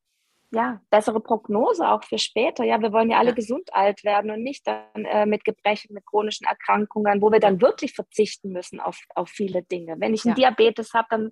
[0.51, 2.63] ja, bessere Prognose auch für später.
[2.63, 3.35] Ja, wir wollen ja alle ja.
[3.35, 7.61] gesund alt werden und nicht dann äh, mit Gebrechen, mit chronischen Erkrankungen, wo wir dann
[7.61, 9.95] wirklich verzichten müssen auf, auf viele Dinge.
[9.99, 10.49] Wenn ich einen ja.
[10.49, 11.31] Diabetes habe, dann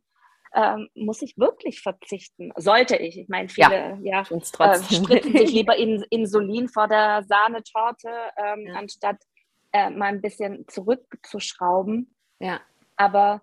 [0.55, 2.51] ähm, muss ich wirklich verzichten.
[2.55, 3.17] Sollte ich.
[3.17, 8.67] Ich meine, viele ja, ja äh, spritzen sich lieber in, Insulin vor der Sahnetorte, ähm,
[8.67, 8.73] ja.
[8.75, 9.17] anstatt
[9.73, 12.15] äh, mal ein bisschen zurückzuschrauben.
[12.39, 12.61] Ja.
[12.95, 13.41] Aber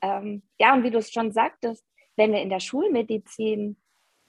[0.00, 1.84] ähm, ja, und wie du es schon sagtest,
[2.16, 3.76] wenn wir in der Schulmedizin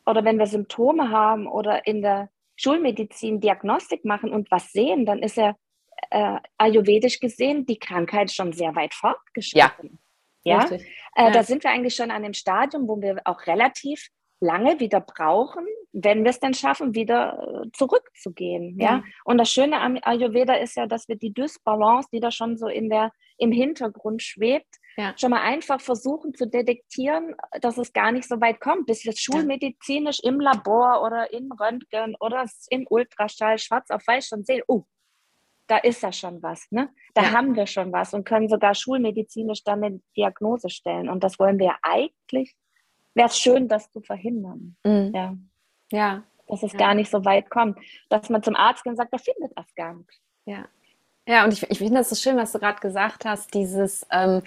[0.07, 5.19] oder wenn wir Symptome haben oder in der Schulmedizin Diagnostik machen und was sehen, dann
[5.19, 5.55] ist ja
[6.09, 9.99] äh, ayurvedisch gesehen die Krankheit schon sehr weit fortgeschritten.
[10.43, 10.75] Ja, ja?
[10.75, 10.79] Äh,
[11.25, 11.31] ja.
[11.31, 14.07] da sind wir eigentlich schon an dem Stadium, wo wir auch relativ
[14.39, 18.79] lange wieder brauchen, wenn wir es dann schaffen, wieder äh, zurückzugehen.
[18.79, 18.97] Ja?
[18.97, 19.03] ja?
[19.25, 22.67] Und das Schöne am Ayurveda ist ja, dass wir die Dysbalance, die da schon so
[22.67, 25.13] in der, im Hintergrund schwebt, ja.
[25.17, 29.13] schon mal einfach versuchen zu detektieren, dass es gar nicht so weit kommt, bis wir
[29.13, 34.63] es schulmedizinisch im Labor oder in Röntgen oder in Ultraschall schwarz auf weiß schon sehen.
[34.67, 34.83] Oh,
[35.67, 36.67] da ist ja schon was.
[36.71, 36.89] Ne?
[37.13, 37.31] Da ja.
[37.31, 41.09] haben wir schon was und können sogar schulmedizinisch dann eine Diagnose stellen.
[41.09, 42.55] Und das wollen wir eigentlich
[43.17, 44.75] wäre es schön, das zu verhindern.
[44.83, 45.11] Mhm.
[45.13, 45.37] Ja.
[45.91, 46.23] ja.
[46.47, 46.79] Dass es ja.
[46.79, 47.77] gar nicht so weit kommt.
[48.09, 50.21] Dass man zum Arzt geht und sagt, der findet das gar nicht.
[50.45, 50.65] Ja.
[51.27, 54.43] Ja, und ich, ich finde das so schön, was du gerade gesagt hast, dieses, ähm,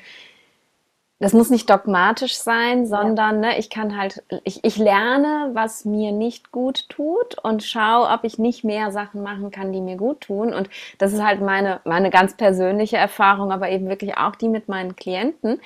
[1.19, 3.51] das muss nicht dogmatisch sein, sondern ja.
[3.51, 8.25] ne, ich kann halt, ich, ich lerne, was mir nicht gut tut und schaue, ob
[8.25, 10.55] ich nicht mehr Sachen machen kann, die mir gut tun.
[10.55, 14.69] Und das ist halt meine, meine ganz persönliche Erfahrung, aber eben wirklich auch die mit
[14.69, 15.61] meinen Klienten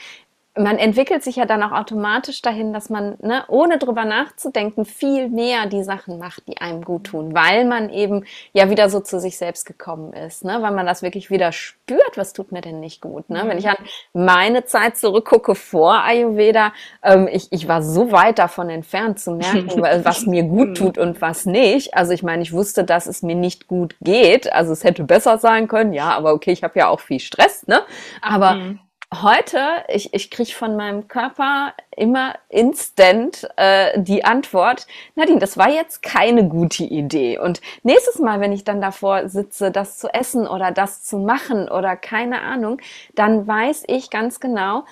[0.57, 5.29] man entwickelt sich ja dann auch automatisch dahin, dass man, ne, ohne drüber nachzudenken, viel
[5.29, 9.19] mehr die Sachen macht, die einem gut tun, weil man eben ja wieder so zu
[9.19, 12.79] sich selbst gekommen ist, ne, weil man das wirklich wieder spürt, was tut mir denn
[12.79, 13.43] nicht gut, ne?
[13.47, 13.77] Wenn ich an
[14.13, 19.83] meine Zeit zurückgucke vor Ayurveda, ähm, ich, ich war so weit davon entfernt zu merken,
[20.05, 21.95] was mir gut tut und was nicht.
[21.95, 25.39] Also ich meine, ich wusste, dass es mir nicht gut geht, also es hätte besser
[25.39, 27.81] sein können, ja, aber okay, ich habe ja auch viel Stress, ne?
[28.23, 28.79] Aber mhm
[29.23, 35.71] heute, ich, ich kriege von meinem Körper immer instant äh, die Antwort, Nadine, das war
[35.71, 37.39] jetzt keine gute Idee.
[37.39, 41.69] Und nächstes Mal, wenn ich dann davor sitze, das zu essen oder das zu machen
[41.69, 42.81] oder keine Ahnung,
[43.15, 44.85] dann weiß ich ganz genau,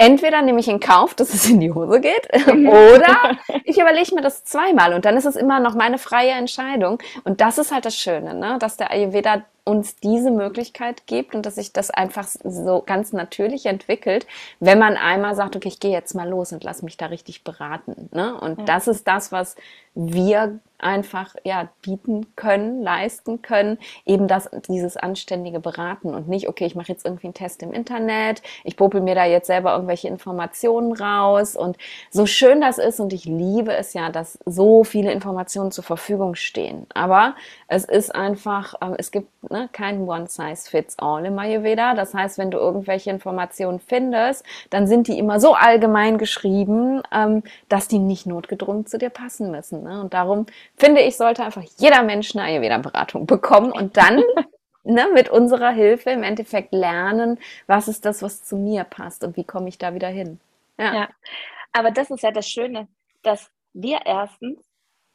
[0.00, 4.22] entweder nehme ich in Kauf, dass es in die Hose geht, oder ich überlege mir
[4.22, 7.02] das zweimal und dann ist es immer noch meine freie Entscheidung.
[7.24, 8.56] Und das ist halt das Schöne, ne?
[8.58, 13.66] dass der Ayurveda uns diese Möglichkeit gibt und dass sich das einfach so ganz natürlich
[13.66, 14.26] entwickelt,
[14.58, 17.44] wenn man einmal sagt, okay, ich gehe jetzt mal los und lass mich da richtig
[17.44, 18.08] beraten.
[18.12, 18.34] Ne?
[18.40, 18.64] Und ja.
[18.64, 19.54] das ist das, was
[19.94, 26.66] wir einfach ja bieten können, leisten können, eben das dieses anständige Beraten und nicht okay,
[26.66, 30.08] ich mache jetzt irgendwie einen Test im Internet, ich popel mir da jetzt selber irgendwelche
[30.08, 31.56] Informationen raus.
[31.56, 31.76] Und
[32.10, 36.34] so schön das ist und ich liebe es ja, dass so viele Informationen zur Verfügung
[36.34, 37.34] stehen, aber
[37.68, 42.14] es ist einfach ähm, es gibt ne, kein One Size Fits All im Ayurveda, das
[42.14, 47.88] heißt, wenn du irgendwelche Informationen findest, dann sind die immer so allgemein geschrieben, ähm, dass
[47.88, 50.00] die nicht notgedrungen zu dir passen müssen ne?
[50.00, 54.22] und darum finde ich, sollte einfach jeder Mensch eine Ayurveda-Beratung bekommen und dann
[54.84, 59.36] ne, mit unserer Hilfe im Endeffekt lernen, was ist das, was zu mir passt und
[59.36, 60.40] wie komme ich da wieder hin.
[60.78, 60.94] Ja.
[60.94, 61.08] ja,
[61.72, 62.88] aber das ist ja das Schöne,
[63.22, 64.58] dass wir erstens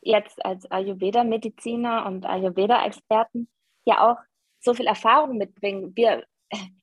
[0.02, 3.48] jetzt als Ayurveda-Mediziner und Ayurveda-Experten
[3.86, 4.18] ja auch
[4.60, 5.94] so viel Erfahrung mitbringen.
[5.96, 6.26] Wir,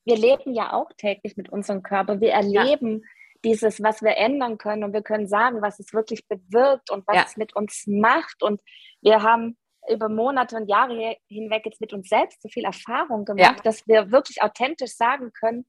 [0.04, 2.20] wir leben ja auch täglich mit unserem Körper.
[2.20, 3.08] Wir erleben ja
[3.44, 7.16] dieses, was wir ändern können und wir können sagen, was es wirklich bewirkt und was
[7.16, 7.24] ja.
[7.26, 8.42] es mit uns macht.
[8.42, 8.60] Und
[9.00, 9.56] wir haben
[9.90, 13.62] über Monate und Jahre hinweg jetzt mit uns selbst so viel Erfahrung gemacht, ja.
[13.64, 15.66] dass wir wirklich authentisch sagen können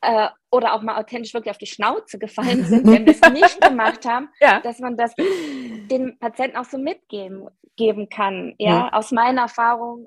[0.00, 3.60] äh, oder auch mal authentisch wirklich auf die Schnauze gefallen sind, wenn wir es nicht
[3.60, 4.60] gemacht haben, ja.
[4.60, 8.54] dass man das den Patienten auch so mitgeben geben kann.
[8.58, 10.06] Ja, aus meiner Erfahrung,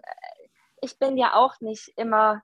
[0.82, 2.42] ich bin ja auch nicht immer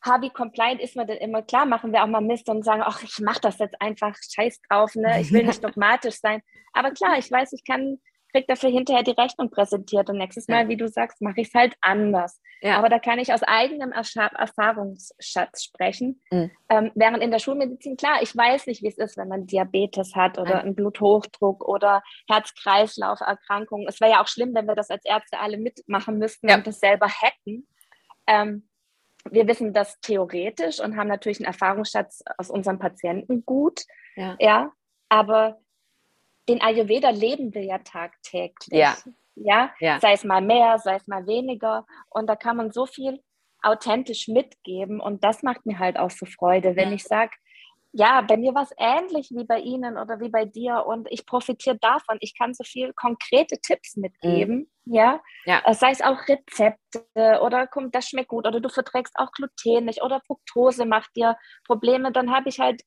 [0.00, 3.02] Harvey compliant ist man denn immer klar, machen wir auch mal Mist und sagen, ach,
[3.02, 5.20] ich mache das jetzt einfach, scheiß drauf, ne?
[5.20, 6.42] ich will nicht dogmatisch sein.
[6.72, 8.00] Aber klar, ich weiß, ich kann,
[8.32, 11.54] krieg dafür hinterher die Rechnung präsentiert und nächstes Mal, wie du sagst, mache ich es
[11.54, 12.40] halt anders.
[12.60, 12.78] Ja.
[12.78, 16.20] Aber da kann ich aus eigenem Erfahrungsschatz sprechen.
[16.30, 16.50] Mhm.
[16.68, 20.14] Ähm, während in der Schulmedizin, klar, ich weiß nicht, wie es ist, wenn man Diabetes
[20.14, 23.86] hat oder einen Bluthochdruck oder Herz-Kreislauf-Erkrankungen.
[23.88, 26.56] Es wäre ja auch schlimm, wenn wir das als Ärzte alle mitmachen müssten ja.
[26.56, 27.66] und das selber hacken.
[28.26, 28.68] Ähm,
[29.30, 33.82] wir wissen das theoretisch und haben natürlich einen Erfahrungsschatz aus unseren Patienten gut.
[34.16, 34.36] Ja.
[34.40, 34.72] ja
[35.08, 35.60] aber
[36.48, 38.78] den Ayurveda leben wir ja tagtäglich.
[38.78, 38.96] Ja.
[39.34, 39.70] ja.
[39.80, 40.00] Ja?
[40.00, 41.86] Sei es mal mehr, sei es mal weniger.
[42.10, 43.22] Und da kann man so viel
[43.62, 45.00] authentisch mitgeben.
[45.00, 46.94] Und das macht mir halt auch so Freude, wenn ja.
[46.94, 47.32] ich sage,
[47.92, 51.24] ja, bei mir war es ähnlich wie bei Ihnen oder wie bei dir und ich
[51.24, 52.18] profitiere davon.
[52.20, 54.94] Ich kann so viel konkrete Tipps mitgeben, mhm.
[54.94, 55.20] ja?
[55.46, 59.32] ja, äh, sei es auch Rezepte oder kommt das schmeckt gut oder du verträgst auch
[59.32, 62.12] Gluten nicht oder Fructose macht dir Probleme.
[62.12, 62.82] Dann habe ich halt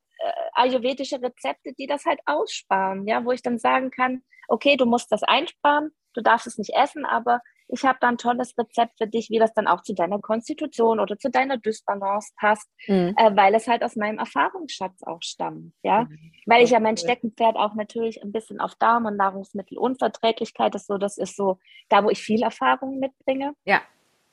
[0.54, 5.12] ayurvedische Rezepte, die das halt aussparen, ja, wo ich dann sagen kann, okay, du musst
[5.12, 7.42] das einsparen, du darfst es nicht essen, aber
[7.74, 11.00] ich habe da ein tolles Rezept für dich, wie das dann auch zu deiner Konstitution
[11.00, 13.16] oder zu deiner Dysbalance passt, mhm.
[13.18, 16.04] äh, weil es halt aus meinem Erfahrungsschatz auch stammt, ja.
[16.04, 16.32] Mhm.
[16.46, 20.98] Weil ich ja mein Steckenpferd auch natürlich ein bisschen auf Darm- und Nahrungsmittelunverträglichkeit ist so,
[20.98, 23.54] das ist so da, wo ich viel Erfahrung mitbringe.
[23.64, 23.82] Ja.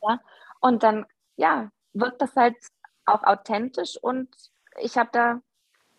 [0.03, 0.20] Ja.
[0.61, 2.57] Und dann, ja, wirkt das halt
[3.07, 4.29] auch authentisch und
[4.81, 5.40] ich habe da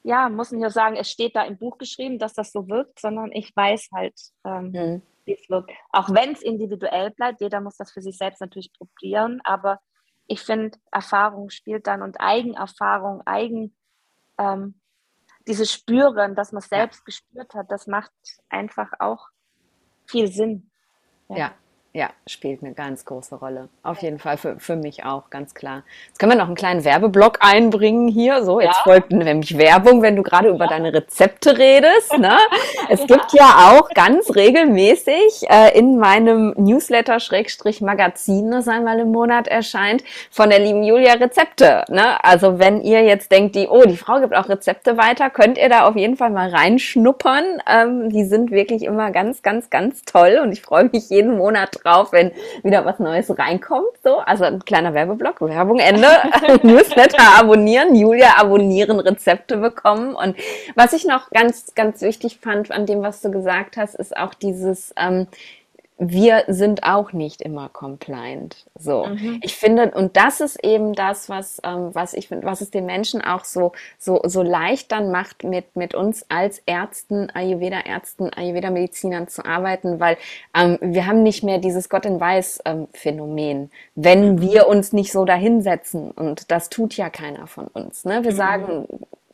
[0.10, 3.00] ja, muss nicht nur sagen, es steht da im Buch geschrieben, dass das so wirkt,
[3.00, 5.72] sondern ich weiß halt, ähm, mhm wie es wirkt.
[5.92, 9.80] Auch wenn es individuell bleibt, jeder muss das für sich selbst natürlich probieren, aber
[10.28, 13.76] ich finde, Erfahrung spielt dann und Eigenerfahrung, Eigen,
[14.38, 14.80] ähm,
[15.48, 17.06] dieses Spüren, dass man es selbst ja.
[17.06, 18.12] gespürt hat, das macht
[18.50, 19.28] einfach auch
[20.06, 20.70] viel Sinn.
[21.30, 21.38] ja.
[21.38, 21.54] ja.
[21.92, 23.68] Ja, spielt eine ganz große Rolle.
[23.82, 25.82] Auf jeden Fall für, für mich auch, ganz klar.
[26.08, 28.44] Jetzt können wir noch einen kleinen Werbeblock einbringen hier.
[28.44, 28.84] So, jetzt ja.
[28.84, 30.54] folgt nämlich Werbung, wenn du gerade ja.
[30.54, 32.16] über deine Rezepte redest.
[32.18, 32.38] Ne?
[32.92, 33.06] Es ja.
[33.06, 39.48] gibt ja auch ganz regelmäßig äh, in meinem Newsletter Schrägstrich Magazin, das einmal im Monat
[39.48, 41.86] erscheint, von der lieben Julia Rezepte.
[41.90, 42.24] Ne?
[42.24, 45.70] Also wenn ihr jetzt denkt, die, oh, die Frau gibt auch Rezepte weiter, könnt ihr
[45.70, 47.62] da auf jeden Fall mal reinschnuppern.
[47.68, 51.79] Ähm, die sind wirklich immer ganz, ganz, ganz toll und ich freue mich jeden Monat
[51.84, 52.32] drauf, wenn
[52.64, 53.90] wieder was Neues reinkommt.
[54.04, 56.08] So, also ein kleiner Werbeblock, Werbung Ende.
[56.64, 60.16] Newsletter abonnieren, Julia abonnieren, Rezepte bekommen.
[60.16, 60.36] Und
[60.76, 64.34] was ich noch ganz, ganz wichtig fand an dem, was du gesagt hast, ist auch
[64.34, 65.28] dieses, ähm,
[66.02, 68.66] wir sind auch nicht immer compliant.
[68.76, 69.42] So, mhm.
[69.44, 72.86] ich finde, und das ist eben das, was, ähm, was ich finde, was es den
[72.86, 79.28] Menschen auch so, so, so leicht dann macht, mit, mit uns als Ärzten, Ayurveda-Ärzten, Ayurveda-Medizinern
[79.28, 80.18] zu arbeiten, weil
[80.56, 84.42] ähm, wir haben nicht mehr dieses Gott in Weiß-Phänomen, ähm, wenn mhm.
[84.42, 86.12] wir uns nicht so dahinsetzen.
[86.12, 88.06] Und das tut ja keiner von uns.
[88.06, 88.24] Ne?
[88.24, 88.38] Wir mhm.
[88.38, 88.88] sagen,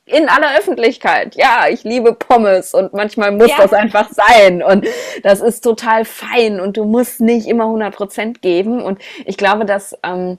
[0.06, 1.36] in aller Öffentlichkeit.
[1.36, 3.58] Ja, ich liebe Pommes und manchmal muss ja.
[3.58, 4.86] das einfach sein und
[5.24, 9.66] das ist total fein und du musst nicht immer 100 Prozent geben und ich glaube,
[9.66, 10.38] dass ähm,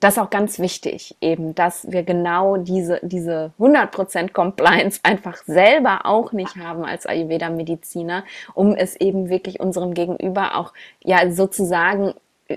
[0.00, 6.00] das ist auch ganz wichtig, eben, dass wir genau diese, diese 100% Compliance einfach selber
[6.04, 12.12] auch nicht haben als Ayurveda-Mediziner, um es eben wirklich unserem Gegenüber auch, ja, sozusagen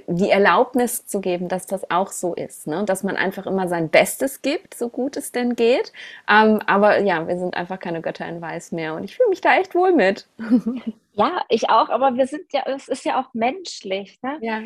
[0.07, 2.83] die Erlaubnis zu geben, dass das auch so ist, ne?
[2.85, 5.93] dass man einfach immer sein Bestes gibt, so gut es denn geht.
[6.29, 9.41] Ähm, aber ja, wir sind einfach keine Götter in Weiß mehr und ich fühle mich
[9.41, 10.27] da echt wohl mit.
[11.19, 14.19] Ja, ich auch, aber wir sind ja, es ist ja auch menschlich.
[14.21, 14.37] Ne?
[14.39, 14.61] Ja.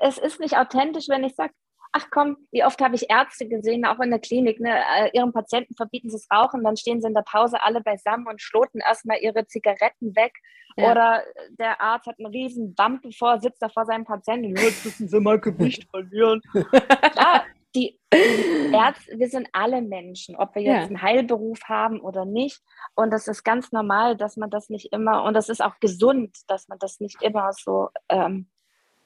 [0.00, 1.52] Es ist nicht authentisch, wenn ich sage,
[1.92, 5.32] ach komm, wie oft habe ich Ärzte gesehen, auch in der Klinik, ne, äh, ihren
[5.32, 8.80] Patienten verbieten sie das Rauchen, dann stehen sie in der Pause alle beisammen und schloten
[8.80, 10.32] erstmal ihre Zigaretten weg.
[10.76, 10.92] Ja.
[10.92, 11.22] Oder
[11.58, 15.20] der Arzt hat einen riesen Bump bevor, sitzt da vor seinem Patienten, jetzt müssen sie
[15.20, 16.40] mal Gewicht verlieren.
[16.52, 20.86] Klar, die, die Ärzte, wir sind alle Menschen, ob wir jetzt ja.
[20.86, 22.62] einen Heilberuf haben oder nicht.
[22.94, 26.36] Und das ist ganz normal, dass man das nicht immer, und das ist auch gesund,
[26.48, 28.48] dass man das nicht immer so, ähm,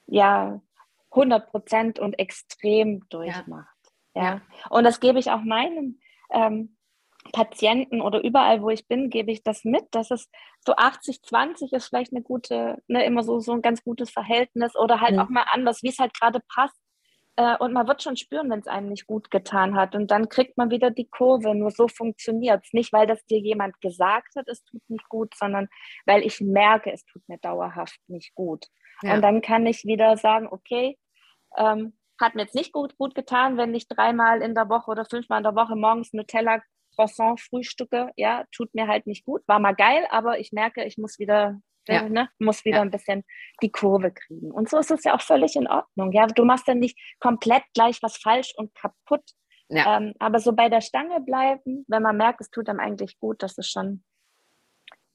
[0.07, 0.61] ja,
[1.15, 3.77] 100 Prozent und extrem durchmacht.
[4.15, 4.23] Ja.
[4.23, 4.41] ja.
[4.71, 6.01] Und das gebe ich auch meinen
[6.31, 6.77] ähm,
[7.33, 10.29] Patienten oder überall, wo ich bin, gebe ich das mit, dass es
[10.67, 15.01] so 80-20 ist vielleicht eine gute, ne, immer so, so ein ganz gutes Verhältnis oder
[15.01, 15.19] halt mhm.
[15.21, 16.79] auch mal anders, wie es halt gerade passt.
[17.37, 19.95] Äh, und man wird schon spüren, wenn es einem nicht gut getan hat.
[19.95, 21.55] Und dann kriegt man wieder die Kurve.
[21.55, 22.73] Nur so funktioniert es.
[22.73, 25.69] Nicht, weil das dir jemand gesagt hat, es tut nicht gut, sondern
[26.07, 28.67] weil ich merke, es tut mir dauerhaft nicht gut.
[29.03, 29.15] Ja.
[29.15, 30.97] Und dann kann ich wieder sagen, okay,
[31.57, 35.05] ähm, hat mir jetzt nicht gut, gut getan, wenn ich dreimal in der Woche oder
[35.05, 36.63] fünfmal in der Woche morgens Nutella
[36.95, 38.11] Croissant frühstücke.
[38.17, 39.43] Ja, tut mir halt nicht gut.
[39.47, 42.09] War mal geil, aber ich merke, ich muss wieder, ja.
[42.09, 42.83] ne, muss wieder ja.
[42.83, 43.25] ein bisschen
[43.63, 44.53] die Kurve kriegen.
[44.53, 46.13] Und so ist es ja auch völlig in Ordnung.
[46.13, 49.25] Ja, du machst ja nicht komplett gleich was falsch und kaputt.
[49.69, 49.97] Ja.
[49.97, 53.43] Ähm, aber so bei der Stange bleiben, wenn man merkt, es tut einem eigentlich gut,
[53.43, 54.05] das ist schon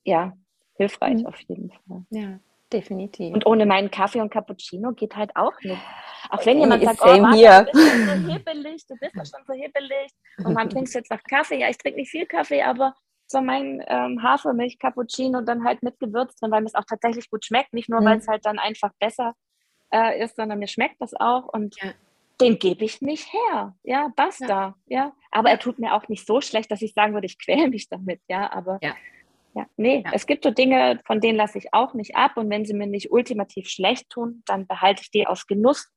[0.03, 0.33] ja
[0.75, 1.27] hilfreich mhm.
[1.27, 2.05] auf jeden Fall.
[2.09, 2.39] Ja.
[2.71, 3.33] Definitiv.
[3.33, 5.81] Und ohne meinen Kaffee und Cappuccino geht halt auch nicht.
[6.29, 9.45] Auch wenn jemand sagt, oh, Martha, du bist schon so hibbelig, du bist doch schon
[9.47, 10.11] so hibbelig.
[10.43, 11.59] Und man trinkt jetzt noch Kaffee.
[11.59, 12.93] Ja, ich trinke nicht viel Kaffee, aber
[13.25, 17.29] so mein ähm, Hafermilch, Cappuccino dann halt mit Gewürz drin, weil mir es auch tatsächlich
[17.29, 17.73] gut schmeckt.
[17.73, 18.05] Nicht nur, mhm.
[18.05, 19.33] weil es halt dann einfach besser
[19.91, 21.47] äh, ist, sondern mir schmeckt das auch.
[21.47, 21.91] Und ja.
[22.39, 23.75] den gebe ich nicht her.
[23.83, 24.47] Ja, basta.
[24.47, 24.75] Ja.
[24.87, 25.13] ja.
[25.31, 27.89] Aber er tut mir auch nicht so schlecht, dass ich sagen würde, ich quäle mich
[27.89, 28.21] damit.
[28.27, 28.93] Ja, aber ja.
[29.53, 30.11] Ja, nee, ja.
[30.13, 32.37] es gibt so Dinge, von denen lasse ich auch nicht ab.
[32.37, 35.91] Und wenn sie mir nicht ultimativ schlecht tun, dann behalte ich die aus Genuss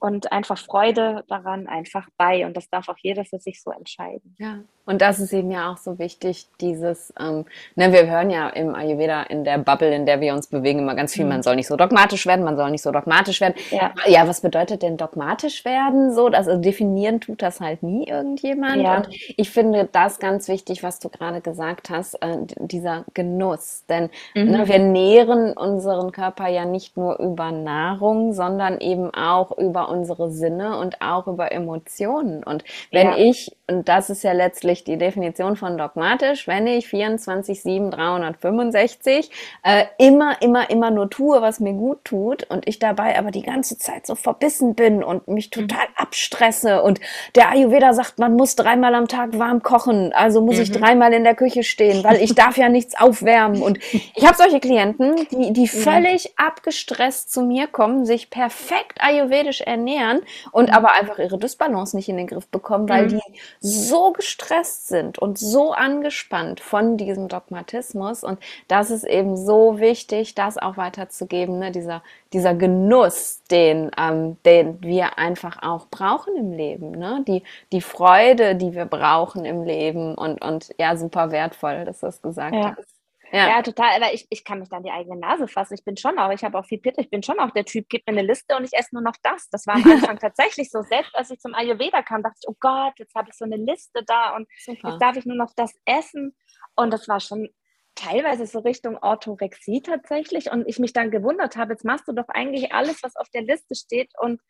[0.00, 2.46] und einfach Freude daran einfach bei.
[2.46, 4.34] Und das darf auch jeder für sich so entscheiden.
[4.38, 7.44] Ja, Und das ist eben ja auch so wichtig, dieses, ähm,
[7.76, 10.94] ne, wir hören ja im Ayurveda in der Bubble, in der wir uns bewegen, immer
[10.94, 11.32] ganz viel, mhm.
[11.32, 13.52] man soll nicht so dogmatisch werden, man soll nicht so dogmatisch werden.
[13.70, 16.14] Ja, ja was bedeutet denn dogmatisch werden?
[16.14, 18.80] So, das also definieren tut das halt nie irgendjemand.
[18.80, 18.96] Ja.
[18.96, 23.84] Und ich finde das ganz wichtig, was du gerade gesagt hast, äh, dieser Genuss.
[23.90, 24.52] Denn mhm.
[24.52, 30.30] ne, wir nähren unseren Körper ja nicht nur über Nahrung, sondern eben auch über unsere
[30.30, 32.42] Sinne und auch über Emotionen.
[32.42, 33.18] Und wenn ja.
[33.18, 39.30] ich, und das ist ja letztlich die Definition von dogmatisch, wenn ich 24, 7, 365
[39.62, 43.42] äh, immer, immer, immer nur tue, was mir gut tut und ich dabei aber die
[43.42, 45.68] ganze Zeit so verbissen bin und mich mhm.
[45.68, 47.00] total abstresse und
[47.34, 50.62] der Ayurveda sagt, man muss dreimal am Tag warm kochen, also muss mhm.
[50.62, 53.78] ich dreimal in der Küche stehen, weil ich darf ja nichts aufwärmen und
[54.14, 60.20] ich habe solche Klienten, die, die völlig abgestresst zu mir kommen, sich perfekt ayurvedisch ernähren
[60.52, 60.74] und mhm.
[60.74, 63.08] aber einfach ihre Dysbalance nicht in den Griff bekommen, weil mhm.
[63.08, 63.20] die
[63.60, 68.24] so gestresst sind und so angespannt von diesem Dogmatismus.
[68.24, 71.72] Und das ist eben so wichtig, das auch weiterzugeben, ne?
[71.72, 72.02] dieser,
[72.32, 77.24] dieser Genuss, den, ähm, den wir einfach auch brauchen im Leben, ne?
[77.26, 82.06] die, die Freude, die wir brauchen im Leben und, und ja, super wertvoll, dass du
[82.06, 82.74] das gesagt ja.
[82.76, 82.97] hast.
[83.32, 83.48] Ja.
[83.48, 83.90] ja, total.
[83.96, 85.74] Aber ich, ich kann mich dann die eigene Nase fassen.
[85.74, 87.86] Ich bin schon auch, ich habe auch viel Pitter, ich bin schon auch der Typ,
[87.88, 89.48] gib mir eine Liste und ich esse nur noch das.
[89.50, 90.82] Das war am Anfang tatsächlich so.
[90.82, 93.56] Selbst als ich zum Ayurveda kam, dachte ich, oh Gott, jetzt habe ich so eine
[93.56, 94.90] Liste da und Super.
[94.90, 96.36] jetzt darf ich nur noch das essen.
[96.74, 97.48] Und das war schon
[97.94, 100.50] teilweise so Richtung Orthorexie tatsächlich.
[100.50, 103.42] Und ich mich dann gewundert habe, jetzt machst du doch eigentlich alles, was auf der
[103.42, 104.40] Liste steht und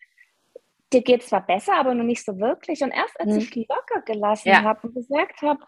[0.92, 2.82] dir geht es zwar besser, aber noch nicht so wirklich.
[2.82, 3.38] Und erst als hm.
[3.38, 4.62] ich locker gelassen ja.
[4.62, 5.60] habe und gesagt habe,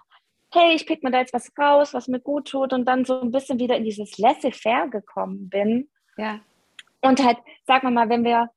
[0.52, 3.20] hey, ich pick mir da jetzt was raus, was mir gut tut und dann so
[3.20, 5.88] ein bisschen wieder in dieses Laissez-faire gekommen bin.
[6.16, 6.40] Ja.
[7.00, 8.50] Und halt, sag mal mal, wenn wir,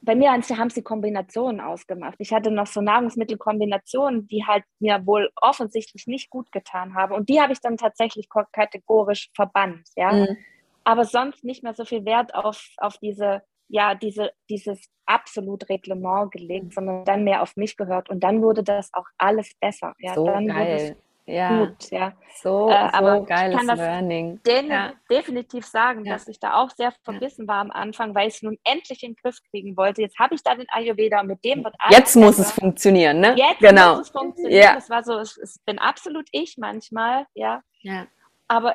[0.00, 2.16] bei mir haben sie Kombinationen ausgemacht.
[2.18, 7.14] Ich hatte noch so Nahrungsmittelkombinationen, die halt mir wohl offensichtlich nicht gut getan haben.
[7.14, 10.12] Und die habe ich dann tatsächlich kategorisch verbannt, ja.
[10.12, 10.36] Mhm.
[10.84, 16.32] Aber sonst nicht mehr so viel Wert auf, auf diese, ja, diese, dieses absolut Reglement
[16.32, 16.70] gelegt, mhm.
[16.72, 18.10] sondern dann mehr auf mich gehört.
[18.10, 19.94] Und dann wurde das auch alles besser.
[20.00, 21.64] Ja, so dann geil ja.
[21.64, 21.90] gut.
[21.90, 22.12] Ja.
[22.42, 24.40] So, äh, aber so geiles ich kann das Learning.
[24.46, 24.92] Ja.
[25.10, 26.14] definitiv sagen, ja.
[26.14, 29.12] dass ich da auch sehr verbissen war am Anfang, weil ich es nun endlich in
[29.12, 30.02] den Griff kriegen wollte.
[30.02, 31.96] Jetzt habe ich da den Ayurveda und mit dem wird alles.
[31.96, 33.34] Jetzt muss es funktionieren, ne?
[33.36, 33.96] Jetzt genau.
[33.96, 34.62] muss es funktionieren.
[34.62, 34.74] Ja.
[34.74, 37.62] Das war so, es, es bin absolut ich manchmal, ja.
[37.80, 38.06] ja.
[38.48, 38.72] Aber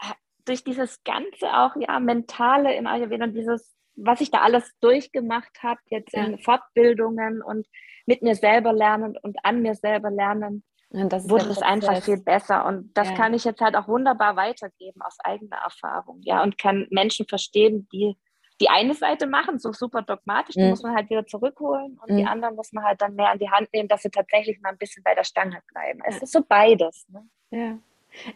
[0.00, 4.72] äh, durch dieses ganze auch, ja, mentale im Ayurveda und dieses, was ich da alles
[4.80, 7.66] durchgemacht habe, jetzt in Fortbildungen und
[8.06, 10.64] mit mir selber lernen und an mir selber lernen,
[11.08, 12.64] das wurde es einfach viel besser.
[12.66, 13.16] Und das ja.
[13.16, 16.20] kann ich jetzt halt auch wunderbar weitergeben aus eigener Erfahrung.
[16.22, 18.16] Ja, und kann Menschen verstehen, die
[18.60, 20.70] die eine Seite machen, so super dogmatisch, die mhm.
[20.70, 22.18] muss man halt wieder zurückholen und mhm.
[22.18, 24.70] die anderen muss man halt dann mehr an die Hand nehmen, dass sie tatsächlich mal
[24.70, 26.00] ein bisschen bei der Stange bleiben.
[26.06, 27.04] Es ist so beides.
[27.08, 27.28] Ne?
[27.50, 27.78] Ja.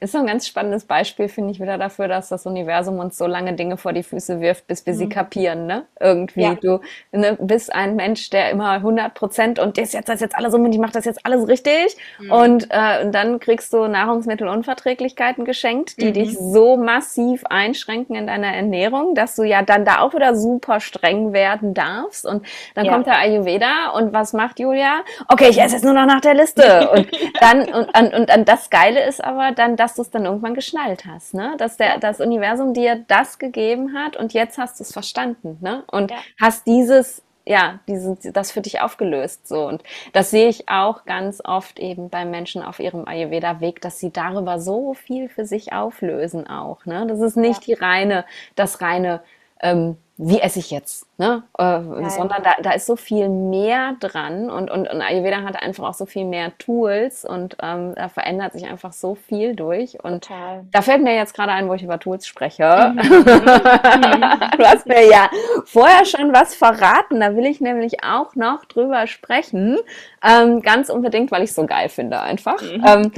[0.01, 3.27] Ist so ein ganz spannendes Beispiel, finde ich, wieder dafür, dass das Universum uns so
[3.27, 4.99] lange Dinge vor die Füße wirft, bis wir mhm.
[4.99, 5.85] sie kapieren, ne?
[6.01, 6.43] Irgendwie.
[6.43, 6.55] Ja.
[6.55, 6.81] Du
[7.13, 10.65] ne, bist ein Mensch, der immer 100 Prozent und das jetzt, das jetzt alles um
[10.65, 11.97] und ich mache das jetzt alles richtig.
[12.19, 12.33] Mhm.
[12.33, 16.13] Und, äh, und dann kriegst du Nahrungsmittelunverträglichkeiten geschenkt, die mhm.
[16.13, 20.81] dich so massiv einschränken in deiner Ernährung, dass du ja dann da auch wieder super
[20.81, 22.27] streng werden darfst.
[22.27, 22.93] Und dann ja.
[22.93, 25.01] kommt der Ayurveda und was macht Julia?
[25.29, 26.91] Okay, ich esse jetzt nur noch nach der Liste.
[26.95, 27.09] und
[27.41, 30.25] dann, und, und, und, und das Geile ist aber dann, dann, dass du es dann
[30.25, 31.55] irgendwann geschnallt hast, ne?
[31.59, 35.85] Dass der, das Universum dir das gegeben hat und jetzt hast du es verstanden, ne?
[35.91, 36.17] Und ja.
[36.41, 39.67] hast dieses, ja, diesen, das für dich aufgelöst, so.
[39.67, 44.11] Und das sehe ich auch ganz oft eben bei Menschen auf ihrem Ayurveda-Weg, dass sie
[44.11, 47.07] darüber so viel für sich auflösen auch, ne?
[47.07, 47.77] Das ist nicht ja.
[47.77, 49.21] die reine, das reine,
[49.61, 51.45] ähm, wie esse ich jetzt, ne?
[51.57, 55.91] Äh, sondern da, da ist so viel mehr dran und, und, und Ayurveda hat einfach
[55.91, 60.03] auch so viel mehr Tools und ähm, da verändert sich einfach so viel durch.
[60.03, 60.65] Und Total.
[60.73, 62.95] da fällt mir jetzt gerade ein, wo ich über Tools spreche.
[62.95, 62.99] Mhm.
[64.59, 65.31] du hast mir ja
[65.65, 69.79] vorher schon was verraten, da will ich nämlich auch noch drüber sprechen.
[70.25, 72.61] Ähm, ganz unbedingt, weil ich es so geil finde einfach.
[72.61, 72.85] Mhm.
[72.85, 73.13] Ähm,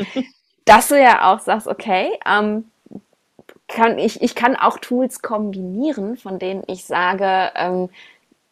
[0.67, 2.71] dass du ja auch sagst, okay, ähm,
[3.75, 7.89] kann ich, ich kann auch Tools kombinieren, von denen ich sage, ähm,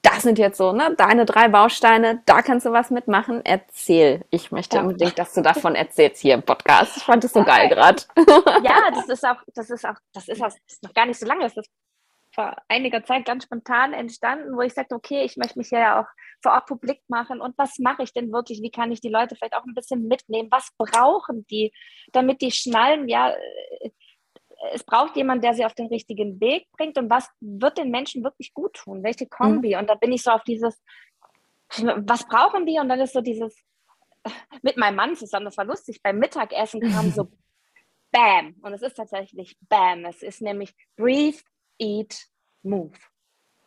[0.03, 3.45] das sind jetzt so, ne, deine drei Bausteine, da kannst du was mitmachen.
[3.45, 4.25] Erzähl.
[4.31, 4.83] Ich möchte ja.
[4.83, 6.97] unbedingt, dass du davon erzählst hier im Podcast.
[6.97, 8.03] Ich fand es so geil gerade.
[8.63, 11.19] Ja, das ist auch, das ist auch, das ist auch das ist noch gar nicht
[11.19, 11.43] so lange.
[11.43, 11.69] Das ist
[12.35, 16.07] vor einiger Zeit ganz spontan entstanden, wo ich sagte, okay, ich möchte mich ja auch
[16.43, 18.63] vor Ort publik machen und was mache ich denn wirklich?
[18.63, 20.49] Wie kann ich die Leute vielleicht auch ein bisschen mitnehmen?
[20.51, 21.73] Was brauchen die,
[22.13, 23.35] damit die schnallen, ja,
[24.73, 28.25] es braucht jemand, der sie auf den richtigen Weg bringt und was wird den Menschen
[28.25, 29.03] wirklich gut tun?
[29.03, 29.75] Welche Kombi?
[29.75, 29.81] Mhm.
[29.81, 30.83] Und da bin ich so auf dieses,
[31.77, 32.79] was brauchen die?
[32.79, 33.55] Und dann ist so dieses,
[34.63, 37.29] mit meinem Mann zusammen, das war lustig, beim Mittagessen kam so
[38.11, 38.57] Bam.
[38.63, 40.05] Und es ist tatsächlich Bam.
[40.05, 41.39] Es ist nämlich Breathe,
[41.79, 42.27] Eat,
[42.63, 42.97] Move.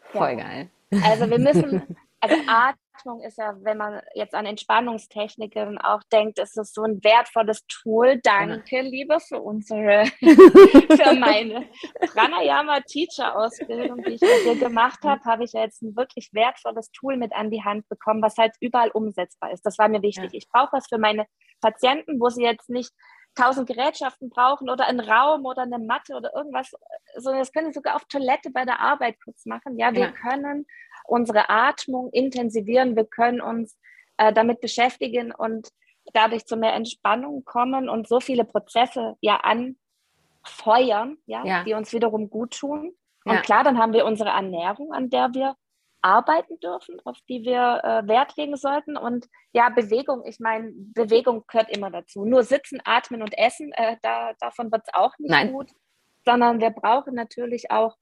[0.01, 0.35] Voll ja.
[0.35, 0.71] geil.
[1.03, 2.35] Also wir müssen, also
[2.93, 7.65] Atmung ist ja, wenn man jetzt an Entspannungstechniken auch denkt, ist es so ein wertvolles
[7.67, 8.19] Tool.
[8.23, 8.81] Danke, ja.
[8.81, 11.67] liebe, für unsere, für meine
[11.99, 16.29] Pranayama Teacher Ausbildung, die ich mit dir gemacht habe, habe ich ja jetzt ein wirklich
[16.33, 19.65] wertvolles Tool mit an die Hand bekommen, was halt überall umsetzbar ist.
[19.65, 20.31] Das war mir wichtig.
[20.31, 20.37] Ja.
[20.37, 21.25] Ich brauche was für meine
[21.61, 22.91] Patienten, wo sie jetzt nicht
[23.35, 26.71] tausend Gerätschaften brauchen oder einen Raum oder eine Matte oder irgendwas,
[27.15, 29.77] sondern das können Sie sogar auf Toilette bei der Arbeit kurz machen.
[29.77, 30.11] Ja, wir ja.
[30.11, 30.65] können
[31.05, 33.77] unsere Atmung intensivieren, wir können uns
[34.17, 35.69] äh, damit beschäftigen und
[36.13, 41.63] dadurch zu mehr Entspannung kommen und so viele Prozesse ja anfeuern, ja, ja.
[41.63, 42.95] die uns wiederum gut tun.
[43.23, 43.41] Und ja.
[43.41, 45.55] klar, dann haben wir unsere Ernährung, an der wir
[46.01, 48.97] arbeiten dürfen, auf die wir äh, Wert legen sollten.
[48.97, 52.25] Und ja, Bewegung, ich meine, Bewegung gehört immer dazu.
[52.25, 55.51] Nur sitzen, atmen und essen, äh, da, davon wird es auch nicht Nein.
[55.51, 55.69] gut,
[56.25, 57.95] sondern wir brauchen natürlich auch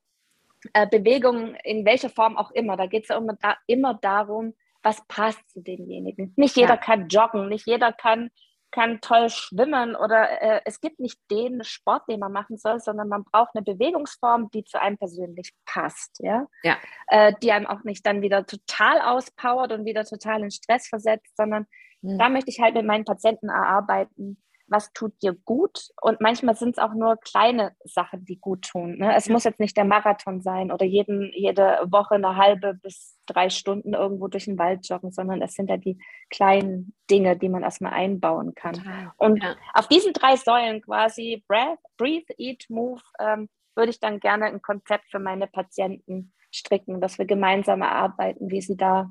[0.74, 2.78] äh, Bewegung in welcher Form auch immer.
[2.78, 4.54] Da geht es ja immer, da, immer darum,
[4.84, 6.34] was passt zu demjenigen.
[6.36, 6.78] Nicht jeder ja.
[6.78, 8.30] kann joggen, nicht jeder kann
[8.72, 13.08] kann toll schwimmen oder äh, es gibt nicht den Sport, den man machen soll, sondern
[13.08, 16.78] man braucht eine Bewegungsform, die zu einem persönlich passt, ja, ja.
[17.08, 21.36] Äh, die einem auch nicht dann wieder total auspowert und wieder total in Stress versetzt,
[21.36, 21.66] sondern
[22.02, 22.18] mhm.
[22.20, 25.90] da möchte ich halt mit meinen Patienten erarbeiten, was tut dir gut?
[26.02, 28.98] Und manchmal sind es auch nur kleine Sachen, die gut tun.
[28.98, 29.16] Ne?
[29.16, 29.34] Es ja.
[29.34, 33.94] muss jetzt nicht der Marathon sein oder jeden, jede Woche eine halbe bis drei Stunden
[33.94, 36.00] irgendwo durch den Wald joggen, sondern es sind ja die
[36.30, 38.74] kleinen Dinge, die man erstmal einbauen kann.
[38.74, 39.12] Total.
[39.18, 39.56] Und ja.
[39.74, 44.62] auf diesen drei Säulen quasi, Breath, Breathe, Eat, Move, ähm, würde ich dann gerne ein
[44.62, 49.10] Konzept für meine Patienten stricken, dass wir gemeinsam erarbeiten, wie sie da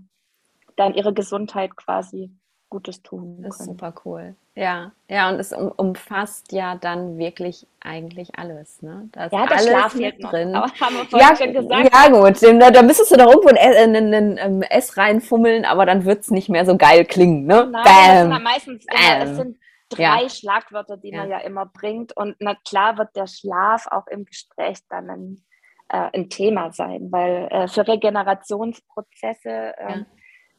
[0.76, 2.32] dann ihre Gesundheit quasi
[2.70, 4.34] Gutes tun Das ist super cool.
[4.54, 8.82] Ja, ja, und es um, umfasst ja dann wirklich eigentlich alles.
[8.82, 9.08] Ne?
[9.12, 10.50] Da ist ja, alles Schlaf mit drin.
[10.50, 11.94] Noch, haben wir ja, schon gesagt.
[11.94, 15.86] ja, gut, da, da müsstest du doch irgendwo ein, ein, ein, ein S reinfummeln, aber
[15.86, 17.46] dann wird es nicht mehr so geil klingen.
[17.46, 17.68] Ne?
[17.70, 18.30] Nein, Bam.
[18.30, 19.58] Das meistens immer, es sind
[19.88, 20.28] drei ja.
[20.28, 21.18] Schlagwörter, die ja.
[21.18, 22.16] man ja immer bringt.
[22.16, 25.44] Und na klar wird der Schlaf auch im Gespräch dann ein,
[25.88, 30.04] äh, ein Thema sein, weil äh, für Regenerationsprozesse äh,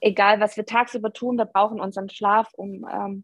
[0.01, 3.23] egal was wir tagsüber tun, wir brauchen unseren Schlaf, um ähm,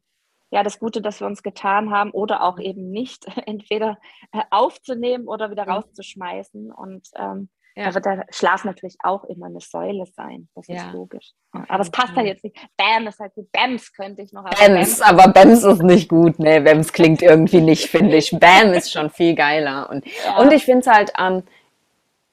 [0.51, 3.97] ja das Gute, das wir uns getan haben, oder auch eben nicht, entweder
[4.31, 6.71] äh, aufzunehmen oder wieder rauszuschmeißen.
[6.71, 7.85] Und ähm, ja.
[7.85, 10.47] da wird der Schlaf natürlich auch immer eine Säule sein.
[10.55, 10.75] Das ja.
[10.75, 11.31] ist logisch.
[11.51, 12.57] Aber es passt halt jetzt nicht.
[12.77, 13.51] Bam ist halt gut.
[13.51, 14.45] Bams könnte ich noch.
[14.45, 16.39] Aber Bams, Bams, aber Bams ist nicht gut.
[16.39, 18.31] Nee, Bams klingt irgendwie nicht, finde ich.
[18.31, 19.89] Bam ist schon viel geiler.
[19.89, 20.37] Und, ja.
[20.39, 21.43] und ich finde es halt, ähm,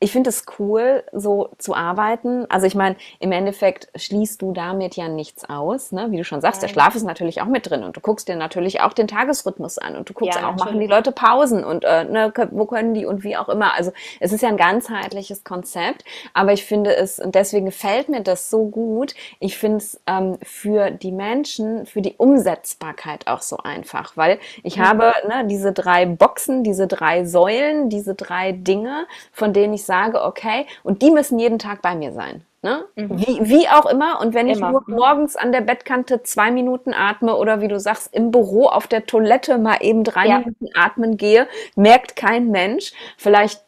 [0.03, 2.45] ich finde es cool, so zu arbeiten.
[2.51, 6.11] Also ich meine, im Endeffekt schließt du damit ja nichts aus, ne?
[6.11, 6.69] Wie du schon sagst, Nein.
[6.69, 9.79] der Schlaf ist natürlich auch mit drin und du guckst dir natürlich auch den Tagesrhythmus
[9.79, 12.95] an und du guckst ja, auch, machen die Leute Pausen und äh, ne, wo können
[12.95, 13.75] die und wie auch immer.
[13.77, 18.23] Also es ist ja ein ganzheitliches Konzept, aber ich finde es, und deswegen gefällt mir
[18.23, 23.59] das so gut, ich finde es ähm, für die Menschen, für die Umsetzbarkeit auch so
[23.59, 24.83] einfach, weil ich mhm.
[24.83, 29.92] habe ne, diese drei Boxen, diese drei Säulen, diese drei Dinge, von denen ich sage,
[30.27, 32.45] okay, und die müssen jeden Tag bei mir sein.
[32.65, 32.85] Ne?
[32.95, 33.19] Mhm.
[33.19, 34.21] Wie, wie auch immer.
[34.21, 34.55] Und wenn immer.
[34.55, 38.67] ich nur morgens an der Bettkante zwei Minuten atme oder wie du sagst, im Büro
[38.67, 40.39] auf der Toilette mal eben drei ja.
[40.39, 42.93] Minuten atmen gehe, merkt kein Mensch.
[43.17, 43.65] Vielleicht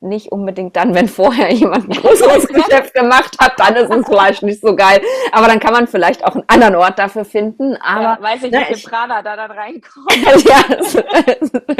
[0.00, 4.42] nicht unbedingt dann, wenn vorher jemand ein größeres Geschäft gemacht hat, dann ist es vielleicht
[4.42, 5.00] nicht so geil.
[5.32, 7.76] Aber dann kann man vielleicht auch einen anderen Ort dafür finden.
[7.76, 10.12] Aber ja, weiß ich, wie viel Prana da dann reinkommt.
[10.44, 10.94] ja, das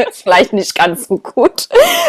[0.08, 1.68] ist vielleicht nicht ganz so gut.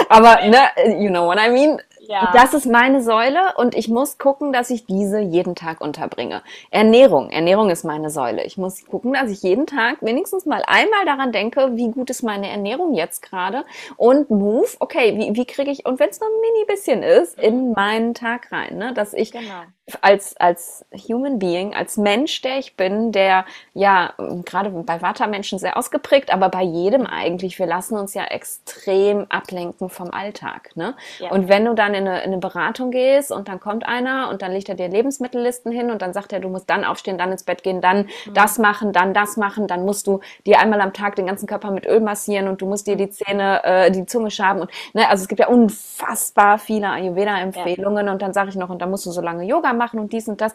[0.10, 0.60] Aber ne,
[0.97, 1.82] you know what I mean.
[2.08, 2.32] Ja.
[2.34, 6.41] Das ist meine Säule und ich muss gucken, dass ich diese jeden Tag unterbringe.
[6.72, 7.30] Ernährung.
[7.30, 8.43] Ernährung ist meine Säule.
[8.45, 12.24] Ich muss gucken, dass ich jeden Tag wenigstens mal einmal daran denke, wie gut ist
[12.24, 13.66] meine Ernährung jetzt gerade
[13.97, 17.38] und move, okay, wie, wie kriege ich, und wenn es nur ein mini bisschen ist,
[17.39, 18.93] in meinen Tag rein, ne?
[18.93, 19.64] dass ich genau
[20.02, 24.14] als, als Human Being, als Mensch, der ich bin, der ja
[24.44, 29.90] gerade bei Vata-Menschen sehr ausgeprägt, aber bei jedem eigentlich, wir lassen uns ja extrem ablenken
[29.90, 30.72] vom Alltag.
[30.76, 30.94] Ne?
[31.20, 31.32] Ja.
[31.32, 34.42] Und wenn du dann in eine, in eine Beratung gehst und dann kommt einer und
[34.42, 37.32] dann legt er dir Lebensmittellisten hin und dann sagt er, du musst dann aufstehen, dann
[37.32, 38.34] ins Bett gehen, dann mhm.
[38.34, 41.72] das machen, dann das machen, dann musst du dir einmal am Tag den ganzen Körper
[41.72, 45.08] mit Öl massieren und du musst dir die Zähne, äh, die Zunge schaben und ne,
[45.10, 48.12] also es gibt ja unfassbar viele Ayurveda-Empfehlungen ja.
[48.12, 50.28] und dann sage ich noch, und dann musst du so lange Yoga machen und dies
[50.28, 50.54] und das.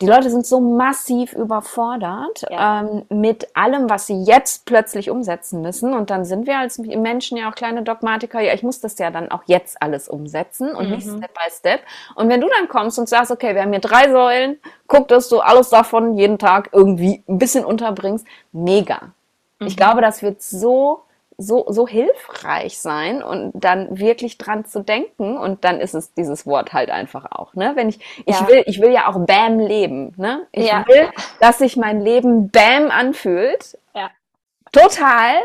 [0.00, 2.82] die Leute sind so massiv überfordert ja.
[2.82, 5.92] ähm, mit allem, was sie jetzt plötzlich umsetzen müssen.
[5.92, 8.40] Und dann sind wir als Menschen ja auch kleine Dogmatiker.
[8.40, 10.94] Ja, ich muss das ja dann auch jetzt alles umsetzen und mhm.
[10.94, 11.80] nicht Step by Step.
[12.14, 15.28] Und wenn du dann kommst und sagst, okay, wir haben hier drei Säulen, guck, dass
[15.28, 19.12] du alles davon jeden Tag irgendwie ein bisschen unterbringst, mega.
[19.58, 19.66] Mhm.
[19.66, 21.02] Ich glaube, das wird so
[21.40, 25.38] so, so hilfreich sein und dann wirklich dran zu denken.
[25.38, 27.54] Und dann ist es dieses Wort halt einfach auch.
[27.54, 27.72] Ne?
[27.76, 28.48] Wenn ich, ich ja.
[28.48, 30.14] will, ich will ja auch Bam leben.
[30.16, 30.48] Ne?
[30.50, 30.84] Ich ja.
[30.88, 31.08] will,
[31.38, 33.78] dass sich mein Leben Bam anfühlt.
[33.94, 34.10] Ja.
[34.72, 35.36] Total.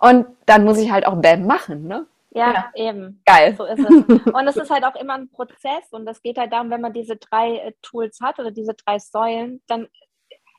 [0.00, 1.86] Und dann muss ich halt auch Bam machen.
[1.86, 2.06] Ne?
[2.30, 3.22] Ja, ja, eben.
[3.24, 3.54] Geil.
[3.56, 4.32] So ist es.
[4.32, 6.92] Und es ist halt auch immer ein Prozess und es geht halt darum, wenn man
[6.92, 9.86] diese drei äh, Tools hat oder diese drei Säulen, dann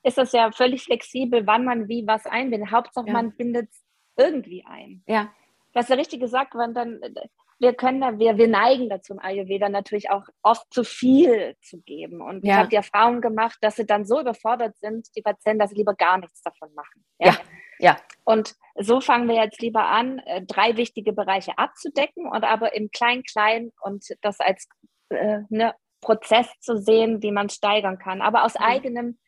[0.01, 2.71] ist es ja völlig flexibel, wann man wie was einbindet.
[2.71, 3.13] Hauptsache, ja.
[3.13, 3.69] man bindet
[4.17, 5.03] irgendwie ein.
[5.07, 5.31] Ja.
[5.73, 6.99] Du hast ja richtig gesagt, weil dann,
[7.59, 11.81] wir können da, wir, wir neigen dazu im Ayurveda natürlich auch oft zu viel zu
[11.81, 12.21] geben.
[12.21, 12.53] Und ja.
[12.53, 15.77] ich habe die Erfahrung gemacht, dass sie dann so überfordert sind, die Patienten, dass sie
[15.77, 17.05] lieber gar nichts davon machen.
[17.19, 17.31] Ja.
[17.31, 17.37] ja.
[17.79, 17.97] ja.
[18.23, 22.89] Und so fangen wir jetzt lieber an, äh, drei wichtige Bereiche abzudecken und aber im
[22.91, 24.67] Klein-Klein und das als
[25.09, 28.21] äh, ne, Prozess zu sehen, wie man steigern kann.
[28.21, 28.65] Aber aus mhm.
[28.65, 29.19] eigenem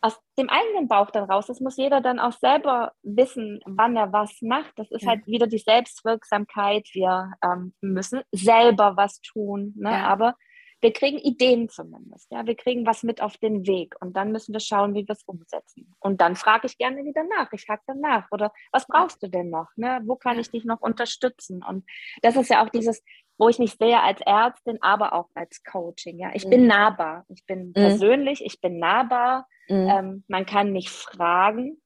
[0.00, 1.46] aus dem eigenen Bauch dann raus.
[1.46, 4.72] Das muss jeder dann auch selber wissen, wann er was macht.
[4.76, 5.10] Das ist ja.
[5.10, 6.88] halt wieder die Selbstwirksamkeit.
[6.92, 9.74] Wir ähm, müssen selber was tun.
[9.76, 9.90] Ne?
[9.90, 10.06] Ja.
[10.06, 10.34] Aber
[10.80, 12.30] wir kriegen Ideen zumindest.
[12.30, 15.12] Ja, wir kriegen was mit auf den Weg und dann müssen wir schauen, wie wir
[15.12, 15.92] es umsetzen.
[15.98, 17.52] Und dann frage ich gerne wieder nach.
[17.52, 18.30] Ich hake dann nach.
[18.30, 19.68] Oder was brauchst du denn noch?
[19.74, 20.00] Ne?
[20.04, 21.64] Wo kann ich dich noch unterstützen?
[21.64, 21.84] Und
[22.22, 23.02] das ist ja auch dieses,
[23.38, 26.18] wo ich mich sehe als Ärztin, aber auch als Coaching.
[26.18, 26.50] Ja, ich mhm.
[26.50, 27.24] bin nahbar.
[27.28, 27.72] Ich bin mhm.
[27.72, 29.46] persönlich, ich bin nahbar.
[29.68, 29.88] Mhm.
[29.88, 31.80] Ähm, man kann mich fragen.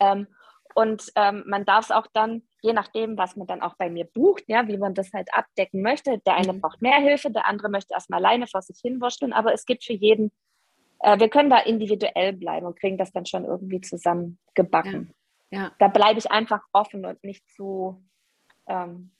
[0.00, 0.26] Ähm,
[0.74, 4.06] und ähm, man darf es auch dann, je nachdem, was man dann auch bei mir
[4.06, 6.18] bucht, ja, wie man das halt abdecken möchte.
[6.26, 6.62] Der eine mhm.
[6.62, 9.92] braucht mehr Hilfe, der andere möchte erstmal alleine vor sich hinwurschteln, aber es gibt für
[9.92, 10.32] jeden,
[11.00, 15.12] äh, wir können da individuell bleiben und kriegen das dann schon irgendwie zusammengebacken.
[15.50, 15.64] Ja.
[15.64, 15.72] ja.
[15.78, 18.02] Da bleibe ich einfach offen und nicht zu,
[18.66, 19.12] ähm,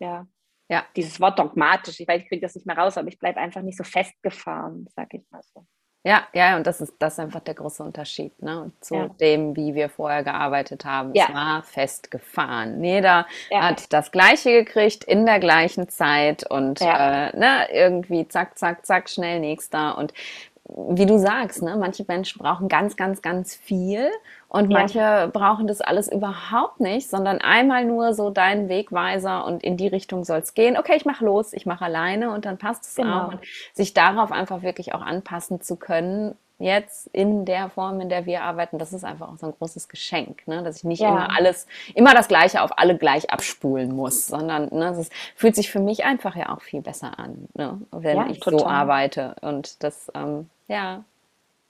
[0.00, 0.26] ja,
[0.68, 3.38] ja, dieses Wort dogmatisch, ich weiß, ich kriege das nicht mehr raus, aber ich bleibe
[3.38, 5.64] einfach nicht so festgefahren, sag ich mal so.
[6.06, 8.70] Ja, ja, und das ist, das ist einfach der große Unterschied ne?
[8.80, 9.08] zu ja.
[9.08, 11.12] dem, wie wir vorher gearbeitet haben.
[11.14, 11.24] Ja.
[11.28, 12.84] Es war festgefahren.
[12.84, 13.62] Jeder ja.
[13.62, 19.10] hat das Gleiche gekriegt in der gleichen Zeit und äh, ne, irgendwie zack, zack, zack,
[19.10, 19.98] schnell nächster.
[19.98, 20.14] Und
[20.62, 24.08] wie du sagst, ne, manche Menschen brauchen ganz, ganz, ganz viel
[24.48, 24.78] und ja.
[24.78, 29.88] manche brauchen das alles überhaupt nicht, sondern einmal nur so deinen Wegweiser und in die
[29.88, 30.76] Richtung soll es gehen.
[30.76, 33.24] Okay, ich mache los, ich mache alleine und dann passt es genau.
[33.24, 33.28] auch.
[33.32, 33.40] Und
[33.74, 38.42] sich darauf einfach wirklich auch anpassen zu können, jetzt in der Form, in der wir
[38.42, 40.62] arbeiten, das ist einfach auch so ein großes Geschenk, ne?
[40.62, 41.08] dass ich nicht ja.
[41.08, 45.70] immer alles, immer das Gleiche auf alle gleich abspulen muss, sondern ne, es fühlt sich
[45.70, 47.80] für mich einfach ja auch viel besser an, ne?
[47.90, 48.60] wenn ja, ich total.
[48.60, 49.36] so arbeite.
[49.42, 51.04] Und das, ähm, ja,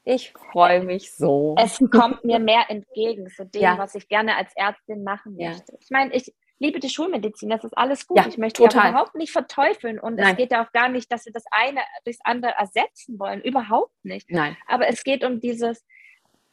[0.07, 1.57] ich freue mich so.
[1.59, 3.77] Es kommt mir mehr entgegen zu dem, ja.
[3.77, 5.73] was ich gerne als Ärztin machen möchte.
[5.73, 5.79] Ja.
[5.81, 8.19] Ich meine, ich liebe die Schulmedizin, das ist alles gut.
[8.19, 8.91] Ja, ich möchte total.
[8.91, 10.31] überhaupt nicht verteufeln und Nein.
[10.31, 13.43] es geht ja auch gar nicht, dass wir das eine durchs andere ersetzen wollen.
[13.43, 14.31] Überhaupt nicht.
[14.31, 14.57] Nein.
[14.69, 15.85] Aber es geht um dieses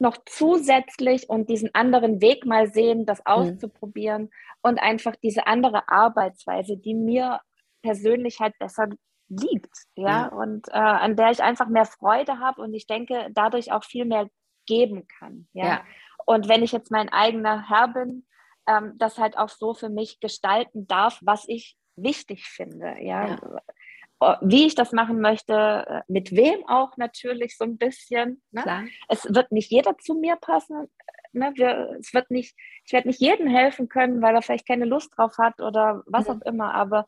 [0.00, 3.26] noch zusätzlich und diesen anderen Weg mal sehen, das mhm.
[3.26, 4.30] auszuprobieren mhm.
[4.62, 7.40] und einfach diese andere Arbeitsweise, die mir
[7.82, 8.88] persönlich halt besser
[9.28, 10.26] liegt, ja, ja.
[10.28, 14.04] und äh, an der ich einfach mehr Freude habe und ich denke, dadurch auch viel
[14.04, 14.28] mehr
[14.66, 15.66] geben kann, ja.
[15.66, 15.84] ja.
[16.26, 18.26] Und wenn ich jetzt mein eigener Herr bin,
[18.66, 23.28] ähm, das halt auch so für mich gestalten darf, was ich wichtig finde, ja.
[23.28, 24.38] ja.
[24.40, 25.52] Wie ich das machen möchte,
[25.86, 28.42] äh, mit wem auch natürlich so ein bisschen.
[28.52, 28.88] Ne?
[29.08, 30.88] Es wird nicht jeder zu mir passen.
[31.32, 31.52] Ne?
[31.56, 32.56] Wir, es wird nicht,
[32.86, 36.28] ich werde nicht jedem helfen können, weil er vielleicht keine Lust drauf hat oder was
[36.28, 36.30] mhm.
[36.30, 37.06] auch immer, aber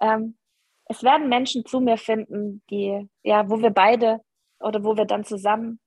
[0.00, 0.36] ähm,
[0.88, 4.20] es werden Menschen zu mir finden, die, ja, wo wir beide
[4.60, 5.80] oder wo wir dann zusammen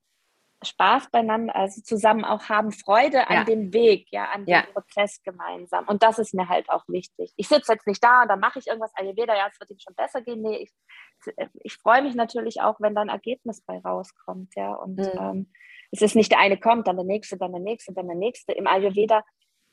[0.62, 3.44] Spaß beieinander, also zusammen auch haben, Freude an ja.
[3.46, 4.64] dem Weg, ja, an dem ja.
[4.74, 5.88] Prozess gemeinsam.
[5.88, 7.32] Und das ist mir halt auch wichtig.
[7.38, 9.80] Ich sitze jetzt nicht da und dann mache ich irgendwas, Ayurveda, ja, es wird ihm
[9.80, 10.42] schon besser gehen.
[10.42, 10.72] Nee, ich,
[11.64, 14.74] ich freue mich natürlich auch, wenn dann ein Ergebnis bei rauskommt, ja.
[14.74, 15.12] Und mhm.
[15.18, 15.52] ähm,
[15.92, 18.52] es ist nicht der eine kommt, dann der nächste, dann der nächste, dann der nächste.
[18.52, 19.24] Im Ayurveda,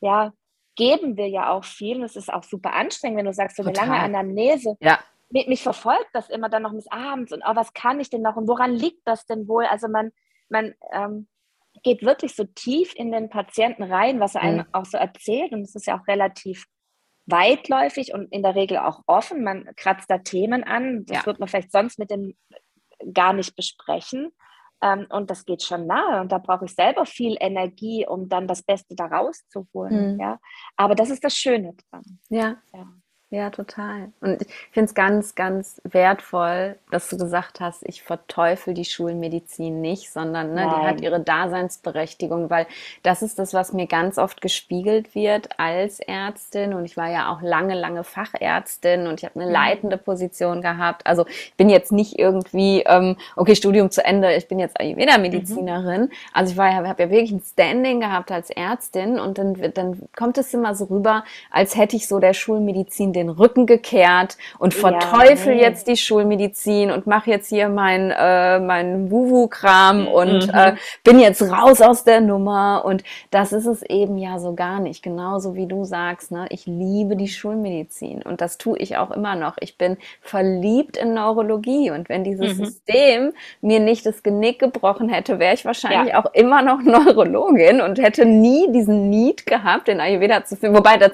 [0.00, 0.32] ja,
[0.76, 1.96] geben wir ja auch viel.
[1.96, 3.82] Und es ist auch super anstrengend, wenn du sagst, so Total.
[3.82, 4.76] eine lange Anamnese.
[4.78, 5.00] Ja
[5.30, 8.36] mich verfolgt das immer dann noch bis abends und oh, was kann ich denn noch
[8.36, 9.64] und woran liegt das denn wohl?
[9.64, 10.12] Also man,
[10.48, 11.28] man ähm,
[11.82, 14.74] geht wirklich so tief in den Patienten rein, was er einem mhm.
[14.74, 16.66] auch so erzählt und es ist ja auch relativ
[17.26, 19.42] weitläufig und in der Regel auch offen.
[19.42, 21.26] Man kratzt da Themen an, das ja.
[21.26, 22.34] wird man vielleicht sonst mit dem
[23.12, 24.32] gar nicht besprechen.
[24.82, 28.46] Ähm, und das geht schon nahe und da brauche ich selber viel Energie, um dann
[28.46, 30.14] das Beste da rauszuholen.
[30.14, 30.20] Mhm.
[30.20, 30.38] Ja?
[30.76, 32.02] Aber das ist das Schöne dran.
[32.28, 32.56] Ja.
[32.74, 32.86] ja.
[33.30, 34.12] Ja, total.
[34.20, 39.80] Und ich finde es ganz, ganz wertvoll, dass du gesagt hast, ich verteufel die Schulmedizin
[39.80, 42.68] nicht, sondern ne, die hat ihre Daseinsberechtigung, weil
[43.02, 46.72] das ist das, was mir ganz oft gespiegelt wird als Ärztin.
[46.72, 49.52] Und ich war ja auch lange, lange Fachärztin und ich habe eine mhm.
[49.52, 51.04] leitende Position gehabt.
[51.04, 56.02] Also ich bin jetzt nicht irgendwie, ähm, okay, Studium zu Ende, ich bin jetzt Ayurveda-Medizinerin.
[56.02, 56.10] Mhm.
[56.32, 60.02] Also ich war ja, habe ja wirklich ein Standing gehabt als Ärztin und dann, dann
[60.14, 64.74] kommt es immer so rüber, als hätte ich so der Schulmedizin den Rücken gekehrt und
[64.74, 65.62] verteufel ja, nee.
[65.62, 70.08] jetzt die Schulmedizin und mache jetzt hier mein, äh, mein Wuwu-Kram mhm.
[70.08, 72.84] und äh, bin jetzt raus aus der Nummer.
[72.84, 75.02] Und das ist es eben ja so gar nicht.
[75.02, 76.46] Genauso wie du sagst, ne?
[76.50, 79.56] ich liebe die Schulmedizin und das tue ich auch immer noch.
[79.60, 82.64] Ich bin verliebt in Neurologie und wenn dieses mhm.
[82.64, 86.22] System mir nicht das Genick gebrochen hätte, wäre ich wahrscheinlich ja.
[86.22, 90.74] auch immer noch Neurologin und hätte nie diesen Need gehabt, den Ayurveda zu führen.
[90.74, 91.12] Wobei das,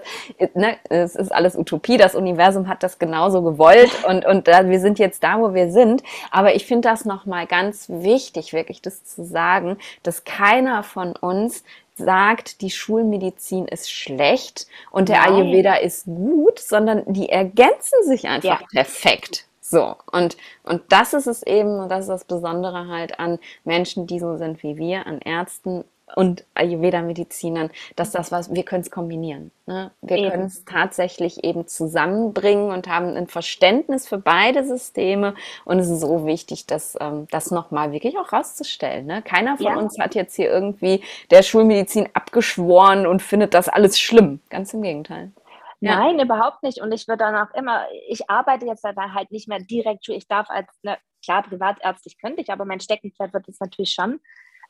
[0.55, 4.68] ne, es ist alles Utopie Utopie, das Universum hat das genauso gewollt und, und da,
[4.68, 6.03] wir sind jetzt da, wo wir sind.
[6.30, 11.64] Aber ich finde das nochmal ganz wichtig, wirklich das zu sagen, dass keiner von uns
[11.95, 15.34] sagt, die Schulmedizin ist schlecht und der Nein.
[15.34, 18.66] Ayurveda ist gut, sondern die ergänzen sich einfach ja.
[18.70, 19.47] perfekt.
[19.61, 24.07] So, und, und das ist es eben, und das ist das Besondere halt an Menschen,
[24.07, 25.84] die so sind wie wir, an Ärzten
[26.16, 29.50] und Ayurveda-Medizinern, dass das was, wir können es kombinieren.
[29.66, 29.90] Ne?
[30.00, 35.34] Wir können es tatsächlich eben zusammenbringen und haben ein Verständnis für beide Systeme.
[35.64, 39.06] Und es ist so wichtig, dass, ähm, das nochmal wirklich auch rauszustellen.
[39.06, 39.22] Ne?
[39.22, 39.76] Keiner von ja.
[39.76, 44.40] uns hat jetzt hier irgendwie der Schulmedizin abgeschworen und findet das alles schlimm.
[44.50, 45.32] Ganz im Gegenteil.
[45.80, 45.96] Ja.
[45.96, 46.80] Nein, überhaupt nicht.
[46.80, 50.48] Und ich würde dann auch immer, ich arbeite jetzt halt nicht mehr direkt, ich darf
[50.48, 54.20] als, ne, klar, privatärztlich könnte ich, aber mein Steckenpferd wird es natürlich schon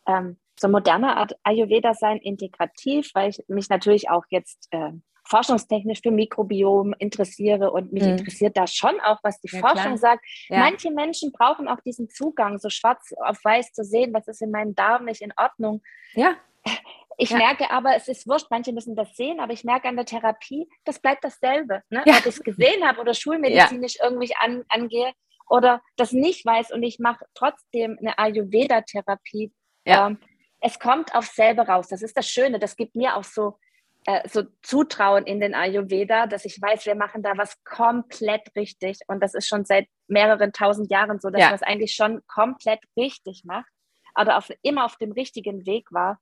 [0.06, 4.92] ähm, so moderne Art Ayurveda sein, integrativ, weil ich mich natürlich auch jetzt äh,
[5.24, 8.10] forschungstechnisch für Mikrobiom interessiere und mich mhm.
[8.10, 9.98] interessiert da schon auch, was die ja, Forschung klar.
[9.98, 10.24] sagt.
[10.48, 10.58] Ja.
[10.58, 14.50] Manche Menschen brauchen auch diesen Zugang, so schwarz auf weiß zu sehen, was ist in
[14.50, 15.82] meinem Darm nicht in Ordnung.
[16.14, 16.34] Ja.
[17.18, 17.38] Ich ja.
[17.38, 20.68] merke aber, es ist wurscht, manche müssen das sehen, aber ich merke an der Therapie,
[20.84, 21.82] das bleibt dasselbe.
[21.90, 22.02] Ne?
[22.06, 22.14] Ja.
[22.14, 25.12] Ob ich es gesehen habe oder schulmedizinisch irgendwie an, angehe
[25.48, 29.52] oder das nicht weiß und ich mache trotzdem eine Ayurveda-Therapie,
[29.86, 30.08] ja.
[30.08, 30.18] Ähm,
[30.60, 31.88] es kommt auf selber raus.
[31.88, 32.58] Das ist das Schöne.
[32.58, 33.58] Das gibt mir auch so,
[34.06, 39.00] äh, so Zutrauen in den Ayurveda, dass ich weiß, wir machen da was komplett richtig.
[39.08, 41.46] Und das ist schon seit mehreren tausend Jahren so, dass ja.
[41.48, 43.70] man es eigentlich schon komplett richtig macht,
[44.18, 46.20] oder auf, immer auf dem richtigen Weg war.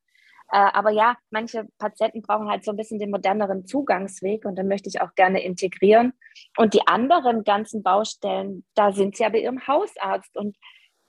[0.53, 4.69] Äh, aber ja, manche Patienten brauchen halt so ein bisschen den moderneren Zugangsweg und dann
[4.69, 6.13] möchte ich auch gerne integrieren.
[6.57, 10.57] Und die anderen ganzen Baustellen, da sind sie ja bei ihrem Hausarzt und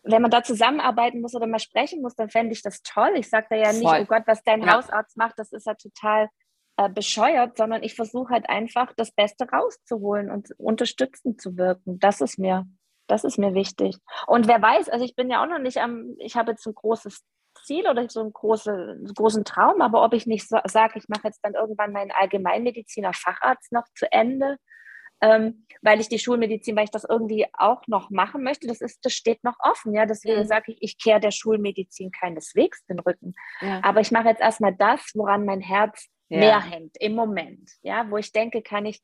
[0.04, 3.12] wenn man da zusammenarbeiten muss oder mal sprechen muss, dann fände ich das toll.
[3.16, 4.02] Ich sage da ja nicht, Voll.
[4.02, 4.76] oh Gott, was dein ja.
[4.76, 6.30] Hausarzt macht, das ist ja total
[6.78, 12.00] äh, bescheuert, sondern ich versuche halt einfach das Beste rauszuholen und unterstützend zu wirken.
[12.00, 12.66] Das ist mir,
[13.08, 13.98] das ist mir wichtig.
[14.28, 16.74] Und wer weiß, also ich bin ja auch noch nicht am, ich habe jetzt ein
[16.74, 17.24] großes
[17.64, 21.28] Ziel oder so einen großen, großen Traum, aber ob ich nicht so, sage, ich mache
[21.28, 24.58] jetzt dann irgendwann meinen Allgemeinmediziner Facharzt noch zu Ende,
[25.22, 29.06] ähm, weil ich die Schulmedizin, weil ich das irgendwie auch noch machen möchte, das ist,
[29.06, 29.94] das steht noch offen.
[29.94, 30.48] Ja, deswegen mhm.
[30.48, 33.34] sage ich, ich kehre der Schulmedizin keineswegs den Rücken.
[33.62, 33.82] Ja.
[33.84, 36.40] Aber ich mache jetzt erstmal das, woran mein Herz ja.
[36.40, 37.72] mehr hängt im Moment.
[37.82, 39.02] Ja, wo ich denke, kann ich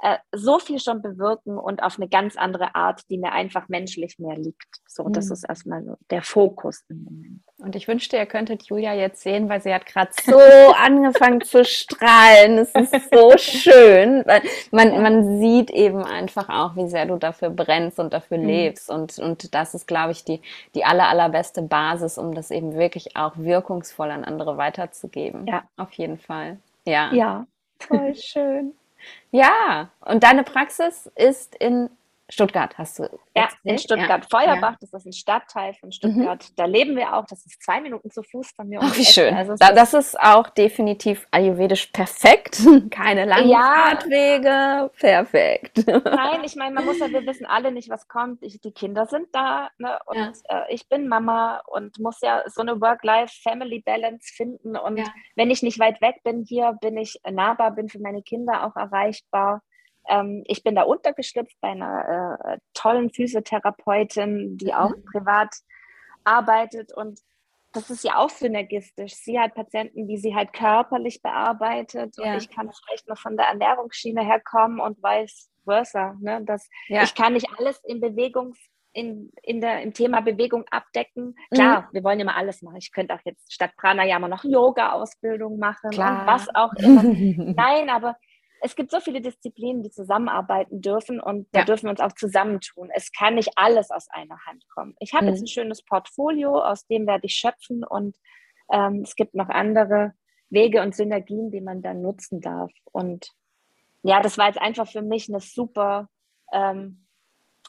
[0.00, 4.18] äh, so viel schon bewirken und auf eine ganz andere Art, die mir einfach menschlich
[4.18, 4.80] mehr liegt.
[4.86, 5.12] So, mhm.
[5.12, 7.40] das ist erstmal so der Fokus im Moment.
[7.58, 10.38] Und ich wünschte, ihr könntet Julia jetzt sehen, weil sie hat gerade so
[10.76, 12.58] angefangen zu strahlen.
[12.58, 14.24] Es ist so schön.
[14.70, 18.46] Man, man sieht eben einfach auch, wie sehr du dafür brennst und dafür mhm.
[18.46, 18.90] lebst.
[18.90, 20.40] Und, und das ist, glaube ich, die,
[20.76, 25.44] die aller, allerbeste Basis, um das eben wirklich auch wirkungsvoll an andere weiterzugeben.
[25.48, 25.64] Ja.
[25.76, 26.58] Auf jeden Fall.
[26.86, 27.12] Ja.
[27.12, 27.46] Ja,
[27.80, 28.74] voll schön.
[29.30, 31.90] Ja, und deine Praxis ist in
[32.30, 33.08] Stuttgart, hast du.
[33.34, 34.26] Ja, in Stuttgart.
[34.30, 34.38] Ja.
[34.38, 36.44] Feuerbach, das ist ein Stadtteil von Stuttgart.
[36.44, 36.54] Mhm.
[36.56, 37.24] Da leben wir auch.
[37.24, 38.80] Das ist zwei Minuten zu Fuß von mir.
[38.82, 39.34] Ach, wie schön.
[39.34, 42.60] Also da, das ist auch definitiv ayurvedisch perfekt.
[42.90, 43.86] Keine langen ja.
[43.88, 44.90] Fahrtwege.
[44.98, 45.86] Perfekt.
[45.86, 48.42] Nein, ich meine, man muss ja, wir wissen alle nicht, was kommt.
[48.42, 49.98] Ich, die Kinder sind da ne?
[50.04, 50.32] und ja.
[50.48, 54.76] äh, ich bin Mama und muss ja so eine Work-Life-Family-Balance finden.
[54.76, 55.00] Und
[55.34, 58.76] wenn ich nicht weit weg bin hier, bin ich nahbar, bin für meine Kinder auch
[58.76, 59.62] erreichbar.
[60.08, 65.04] Ähm, ich bin da untergeschlüpft bei einer äh, tollen Physiotherapeutin, die auch mhm.
[65.04, 65.54] privat
[66.24, 67.20] arbeitet und
[67.72, 69.14] das ist ja auch synergistisch.
[69.14, 72.32] Sie hat Patienten, die sie halt körperlich bearbeitet ja.
[72.32, 76.16] und ich kann vielleicht noch von der Ernährungsschiene herkommen und vice versa.
[76.20, 76.42] Ne?
[76.44, 77.02] Das, ja.
[77.02, 78.54] Ich kann nicht alles in Bewegung
[78.92, 81.36] in, in der, im Thema Bewegung abdecken.
[81.52, 81.86] Klar, mhm.
[81.92, 82.78] wir wollen immer alles machen.
[82.78, 86.20] Ich könnte auch jetzt statt Pranayama noch Yoga-Ausbildung machen Klar.
[86.20, 87.02] und was auch immer.
[87.54, 88.16] Nein, aber
[88.60, 92.90] es gibt so viele Disziplinen, die zusammenarbeiten dürfen und da dürfen wir uns auch zusammentun.
[92.94, 94.94] Es kann nicht alles aus einer Hand kommen.
[95.00, 95.30] Ich habe mhm.
[95.30, 98.16] jetzt ein schönes Portfolio, aus dem werde ich schöpfen und
[98.72, 100.12] ähm, es gibt noch andere
[100.50, 102.70] Wege und Synergien, die man dann nutzen darf.
[102.92, 103.32] Und
[104.02, 106.08] ja, das war jetzt einfach für mich eine super
[106.52, 107.07] ähm,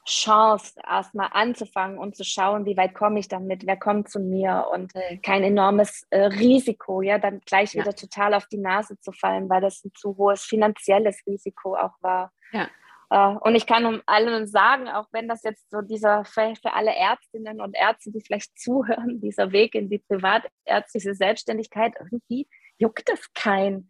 [0.10, 4.68] Chance, erstmal anzufangen und zu schauen, wie weit komme ich damit, wer kommt zu mir
[4.74, 4.92] und
[5.24, 7.82] kein enormes äh, Risiko, ja, dann gleich ja.
[7.82, 11.94] wieder total auf die Nase zu fallen, weil das ein zu hohes finanzielles Risiko auch
[12.02, 12.32] war.
[12.52, 12.68] Ja.
[13.10, 16.74] Äh, und ich kann um allen sagen, auch wenn das jetzt so dieser für, für
[16.74, 22.48] alle Ärztinnen und Ärzte, die vielleicht zuhören, dieser Weg in die privatärztliche Selbstständigkeit, irgendwie
[22.78, 23.90] juckt das kein.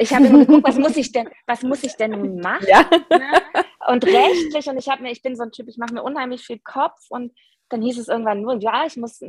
[0.00, 2.66] Ich habe immer geguckt, was muss ich denn, was muss ich denn machen?
[2.66, 2.88] Ja.
[3.10, 3.42] Ne?
[3.86, 6.42] Und rechtlich, und ich habe mir, ich bin so ein Typ, ich mache mir unheimlich
[6.42, 7.32] viel Kopf und
[7.68, 9.20] dann hieß es irgendwann nur, ja, ich muss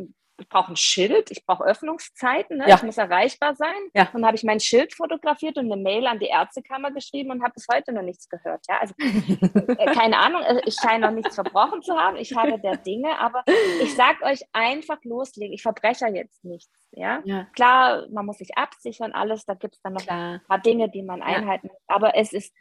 [0.41, 2.67] ich brauche ein Schild, ich brauche Öffnungszeiten, ne?
[2.67, 2.75] ja.
[2.75, 3.75] ich muss erreichbar sein.
[3.93, 4.09] Ja.
[4.13, 7.53] Und habe ich mein Schild fotografiert und eine Mail an die Ärztekammer geschrieben und habe
[7.53, 8.65] bis heute noch nichts gehört.
[8.67, 8.79] Ja?
[8.79, 12.17] Also äh, keine Ahnung, äh, ich scheine noch nichts verbrochen zu haben.
[12.17, 13.43] Ich habe der Dinge, aber
[13.81, 15.53] ich sage euch einfach loslegen.
[15.53, 16.87] Ich verbreche jetzt nichts.
[16.91, 17.21] Ja?
[17.23, 17.45] ja?
[17.53, 20.33] Klar, man muss sich absichern, alles, da gibt es dann noch Klar.
[20.35, 21.81] ein paar Dinge, die man einhalten muss.
[21.87, 22.53] Aber es ist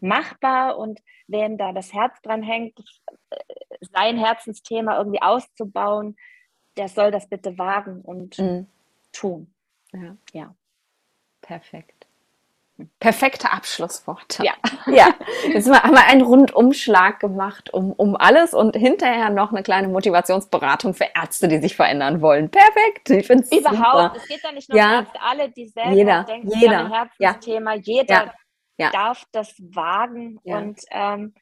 [0.00, 2.78] machbar und wem da das Herz dran hängt,
[3.30, 3.36] äh,
[3.92, 6.16] sein Herzensthema irgendwie auszubauen,
[6.76, 8.66] der soll das bitte wagen und mhm.
[9.12, 9.52] tun.
[9.92, 10.16] Ja.
[10.32, 10.54] ja.
[11.40, 12.06] Perfekt.
[12.98, 14.44] Perfekte Abschlussworte.
[14.44, 14.54] Ja.
[14.86, 15.14] ja.
[15.48, 20.94] Jetzt haben wir einen Rundumschlag gemacht um, um alles und hinterher noch eine kleine Motivationsberatung
[20.94, 22.50] für Ärzte, die sich verändern wollen.
[22.50, 23.10] Perfekt.
[23.10, 24.14] Ich finde es Überhaupt.
[24.14, 24.16] Super.
[24.16, 24.86] Es geht ja nicht nur ja.
[24.86, 26.78] um Ärzte, alle, die selber jeder, denken, jeder.
[26.78, 27.74] ein Herzensthema.
[27.74, 27.80] Ja.
[27.82, 28.34] Jeder
[28.78, 28.90] ja.
[28.90, 31.34] darf das wagen und ähm,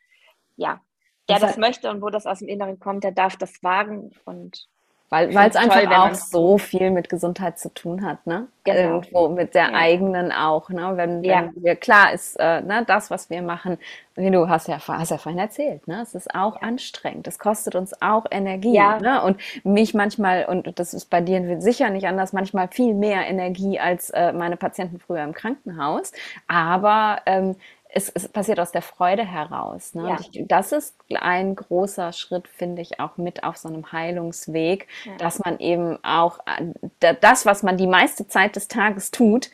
[0.57, 0.81] ja,
[1.29, 4.13] der das, das möchte und wo das aus dem Inneren kommt, der darf das wagen
[4.25, 4.67] und
[5.11, 8.49] weil es einfach toll, auch so viel mit Gesundheit zu tun hat, ne?
[8.65, 8.79] Genau.
[8.79, 9.75] Irgendwo mit der ja.
[9.75, 10.93] eigenen auch, ne?
[10.97, 11.51] Wenn, wenn ja.
[11.55, 13.79] wir, klar ist, äh, ne, das, was wir machen,
[14.17, 16.03] wie du hast ja, hast ja vorhin erzählt, ne?
[16.03, 16.69] Es ist auch ja.
[16.69, 17.27] anstrengend.
[17.27, 19.01] Es kostet uns auch Energie, ja.
[19.01, 19.23] ne?
[19.23, 23.81] Und mich manchmal, und das ist bei dir sicher nicht anders, manchmal viel mehr Energie
[23.81, 26.13] als äh, meine Patienten früher im Krankenhaus.
[26.49, 27.57] Aber ähm,
[27.99, 29.95] es, es, passiert aus der Freude heraus.
[29.95, 30.09] Ne?
[30.09, 30.19] Ja.
[30.21, 35.17] Ich, das ist ein großer Schritt, finde ich, auch mit auf so einem Heilungsweg, ja.
[35.17, 39.51] dass man eben auch äh, das, was man die meiste Zeit des Tages tut,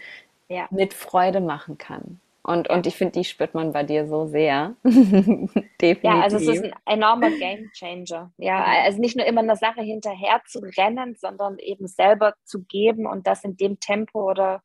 [0.49, 0.67] ja.
[0.71, 2.21] mit Freude machen kann.
[2.47, 4.75] Und, und ich finde, die spürt man bei dir so sehr.
[4.85, 5.65] Definitiv.
[6.03, 8.33] Ja, also es ist ein enormer Game Changer.
[8.37, 13.07] Ja, also nicht nur immer einer Sache hinterher zu rennen, sondern eben selber zu geben
[13.07, 14.63] und das in dem Tempo oder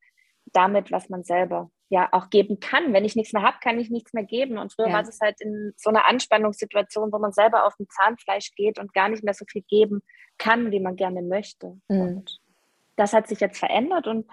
[0.53, 2.93] damit, was man selber ja auch geben kann.
[2.93, 4.57] Wenn ich nichts mehr habe, kann ich nichts mehr geben.
[4.57, 4.93] Und früher ja.
[4.93, 8.93] war es halt in so einer Anspannungssituation, wo man selber auf dem Zahnfleisch geht und
[8.93, 10.01] gar nicht mehr so viel geben
[10.37, 11.79] kann, wie man gerne möchte.
[11.87, 12.01] Mhm.
[12.01, 12.39] Und
[12.95, 14.27] das hat sich jetzt verändert und,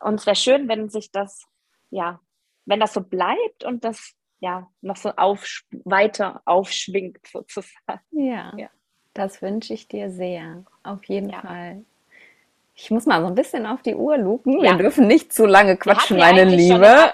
[0.00, 1.46] und es wäre schön, wenn sich das,
[1.90, 2.20] ja,
[2.66, 5.46] wenn das so bleibt und das ja noch so auf,
[5.84, 8.00] weiter aufschwingt sozusagen.
[8.10, 8.68] Ja, ja.
[9.14, 10.64] das wünsche ich dir sehr.
[10.82, 11.40] Auf jeden ja.
[11.40, 11.84] Fall.
[12.82, 14.62] Ich muss mal so ein bisschen auf die Uhr lupen.
[14.62, 16.80] Wir dürfen nicht zu lange quatschen, meine Liebe.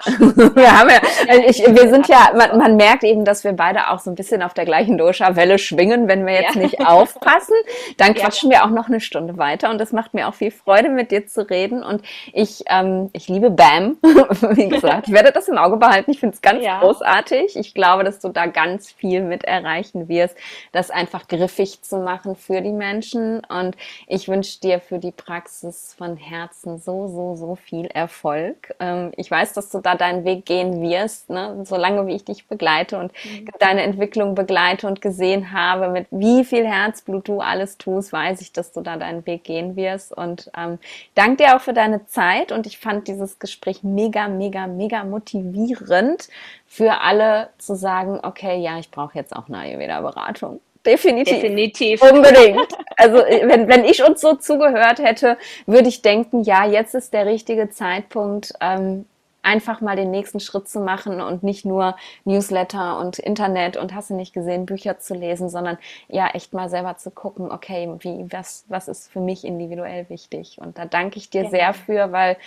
[0.55, 1.01] wir haben ja,
[1.45, 4.41] ich, wir sind ja, man, man, merkt eben, dass wir beide auch so ein bisschen
[4.41, 6.61] auf der gleichen Dosha-Welle schwingen, wenn wir jetzt ja.
[6.61, 7.53] nicht aufpassen.
[7.97, 8.59] Dann quatschen ja.
[8.59, 11.27] wir auch noch eine Stunde weiter und das macht mir auch viel Freude, mit dir
[11.27, 11.83] zu reden.
[11.83, 12.01] Und
[12.31, 15.09] ich, ähm, ich liebe BAM, wie gesagt.
[15.09, 16.11] Ich werde das im Auge behalten.
[16.11, 16.79] Ich finde es ganz ja.
[16.79, 17.57] großartig.
[17.57, 20.37] Ich glaube, dass du da ganz viel mit erreichen wirst,
[20.71, 23.41] das einfach griffig zu machen für die Menschen.
[23.43, 23.75] Und
[24.07, 28.75] ich wünsche dir für die Praxis Praxis von Herzen so, so, so viel Erfolg.
[28.79, 31.63] Ähm, ich weiß, dass du da deinen Weg gehen wirst, ne?
[31.63, 33.49] solange wie ich dich begleite und mhm.
[33.59, 38.53] deine Entwicklung begleite und gesehen habe, mit wie viel Herzblut du alles tust, weiß ich,
[38.53, 40.15] dass du da deinen Weg gehen wirst.
[40.15, 40.77] Und ähm,
[41.15, 46.29] danke dir auch für deine Zeit und ich fand dieses Gespräch mega, mega, mega motivierend
[46.67, 50.59] für alle zu sagen, okay, ja, ich brauche jetzt auch eine Ayurveda-Beratung.
[50.87, 51.41] Definitiv.
[51.41, 52.01] Definitiv.
[52.01, 52.67] Unbedingt.
[52.99, 57.27] Also wenn, wenn ich uns so zugehört hätte, würde ich denken, ja, jetzt ist der
[57.27, 59.05] richtige Zeitpunkt, ähm,
[59.47, 64.09] einfach mal den nächsten Schritt zu machen und nicht nur Newsletter und Internet und hast
[64.09, 65.77] du nicht gesehen, Bücher zu lesen, sondern
[66.09, 70.57] ja, echt mal selber zu gucken, okay, wie, was, was ist für mich individuell wichtig?
[70.59, 71.51] Und da danke ich dir genau.
[71.51, 72.37] sehr für, weil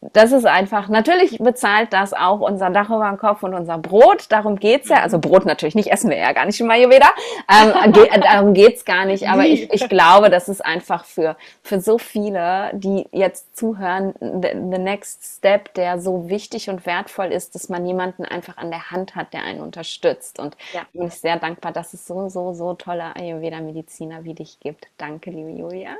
[0.00, 4.26] das ist einfach, natürlich bezahlt das auch unser Dach über den Kopf und unser Brot.
[4.30, 5.02] Darum geht's ja.
[5.02, 7.10] Also Brot natürlich nicht, essen wir ja gar nicht im Ayurveda.
[7.48, 9.28] Ähm, ge darum geht's gar nicht.
[9.28, 14.48] Aber ich, ich glaube, das ist einfach für, für so viele, die jetzt zuhören, the,
[14.52, 18.90] the next step, der so wichtig und wertvoll ist, dass man jemanden einfach an der
[18.90, 20.38] Hand hat, der einen unterstützt.
[20.38, 20.80] Und ja.
[20.94, 24.86] bin ich sehr dankbar, dass es so, so, so tolle Ayurveda-Mediziner wie dich gibt.
[24.96, 25.90] Danke, liebe Julia.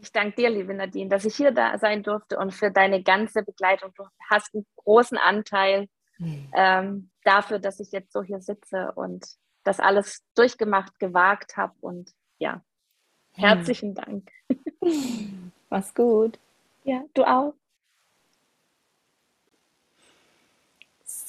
[0.00, 3.42] Ich danke dir, liebe Nadine, dass ich hier da sein durfte und für deine ganze
[3.42, 3.92] Begleitung.
[3.96, 5.88] Du hast einen großen Anteil
[6.18, 6.52] mhm.
[6.54, 9.26] ähm, dafür, dass ich jetzt so hier sitze und
[9.64, 11.74] das alles durchgemacht, gewagt habe.
[11.80, 12.54] Und ja,
[13.32, 13.44] hm.
[13.44, 14.30] herzlichen Dank.
[15.70, 16.38] Mach's gut.
[16.84, 17.54] Ja, du auch.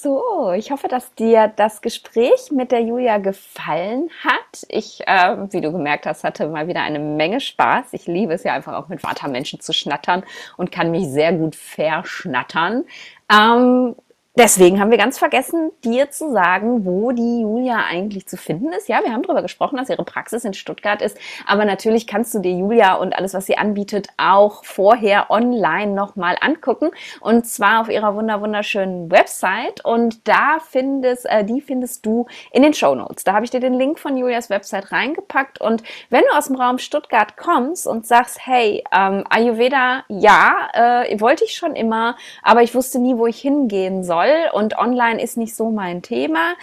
[0.02, 4.66] So, ich hoffe, dass dir das Gespräch mit der Julia gefallen hat.
[4.70, 7.88] Ich, äh, wie du gemerkt hast, hatte mal wieder eine Menge Spaß.
[7.92, 10.24] Ich liebe es ja einfach auch mit Watermenschen zu schnattern
[10.56, 12.86] und kann mich sehr gut verschnattern.
[13.30, 13.94] Ähm,
[14.40, 18.88] Deswegen haben wir ganz vergessen, dir zu sagen, wo die Julia eigentlich zu finden ist.
[18.88, 21.18] Ja, wir haben darüber gesprochen, dass ihre Praxis in Stuttgart ist.
[21.46, 26.38] Aber natürlich kannst du dir Julia und alles, was sie anbietet, auch vorher online nochmal
[26.40, 26.92] angucken.
[27.20, 29.84] Und zwar auf ihrer wunder wunderschönen Website.
[29.84, 33.26] Und da findest, äh, die findest du in den Show Notes.
[33.26, 35.60] Da habe ich dir den Link von Julias Website reingepackt.
[35.60, 41.20] Und wenn du aus dem Raum Stuttgart kommst und sagst, hey, ähm, Ayurveda, ja, äh,
[41.20, 45.22] wollte ich schon immer, aber ich wusste nie, wo ich hingehen soll soll und online
[45.22, 46.56] ist nicht so mein Thema,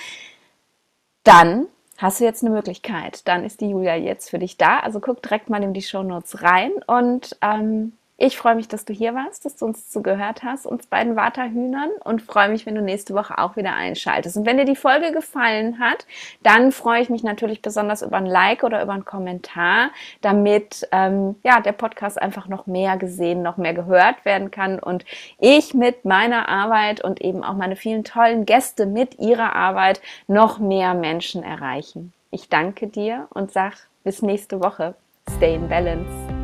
[1.25, 1.67] dann
[1.99, 3.27] hast du jetzt eine Möglichkeit.
[3.27, 4.81] Dann ist die Julia jetzt für dich da.
[4.81, 8.87] Also guck direkt mal in die Show Notes rein und ähm, ich freue mich, dass
[8.87, 12.75] du hier warst, dass du uns zugehört hast, uns beiden Waterhühnern und freue mich, wenn
[12.75, 14.39] du nächste Woche auch wieder einschaltest.
[14.39, 16.07] Und wenn dir die Folge gefallen hat,
[16.43, 19.91] dann freue ich mich natürlich besonders über ein Like oder über einen Kommentar,
[20.23, 25.05] damit ähm, ja der Podcast einfach noch mehr gesehen, noch mehr gehört werden kann und
[25.39, 30.59] ich mit meiner Arbeit und eben auch meine vielen tollen Gäste mit ihrer Arbeit noch
[30.59, 32.15] mehr Menschen erreichen.
[32.31, 34.95] Ich danke dir und sag bis nächste Woche.
[35.37, 36.36] Stay in Balance.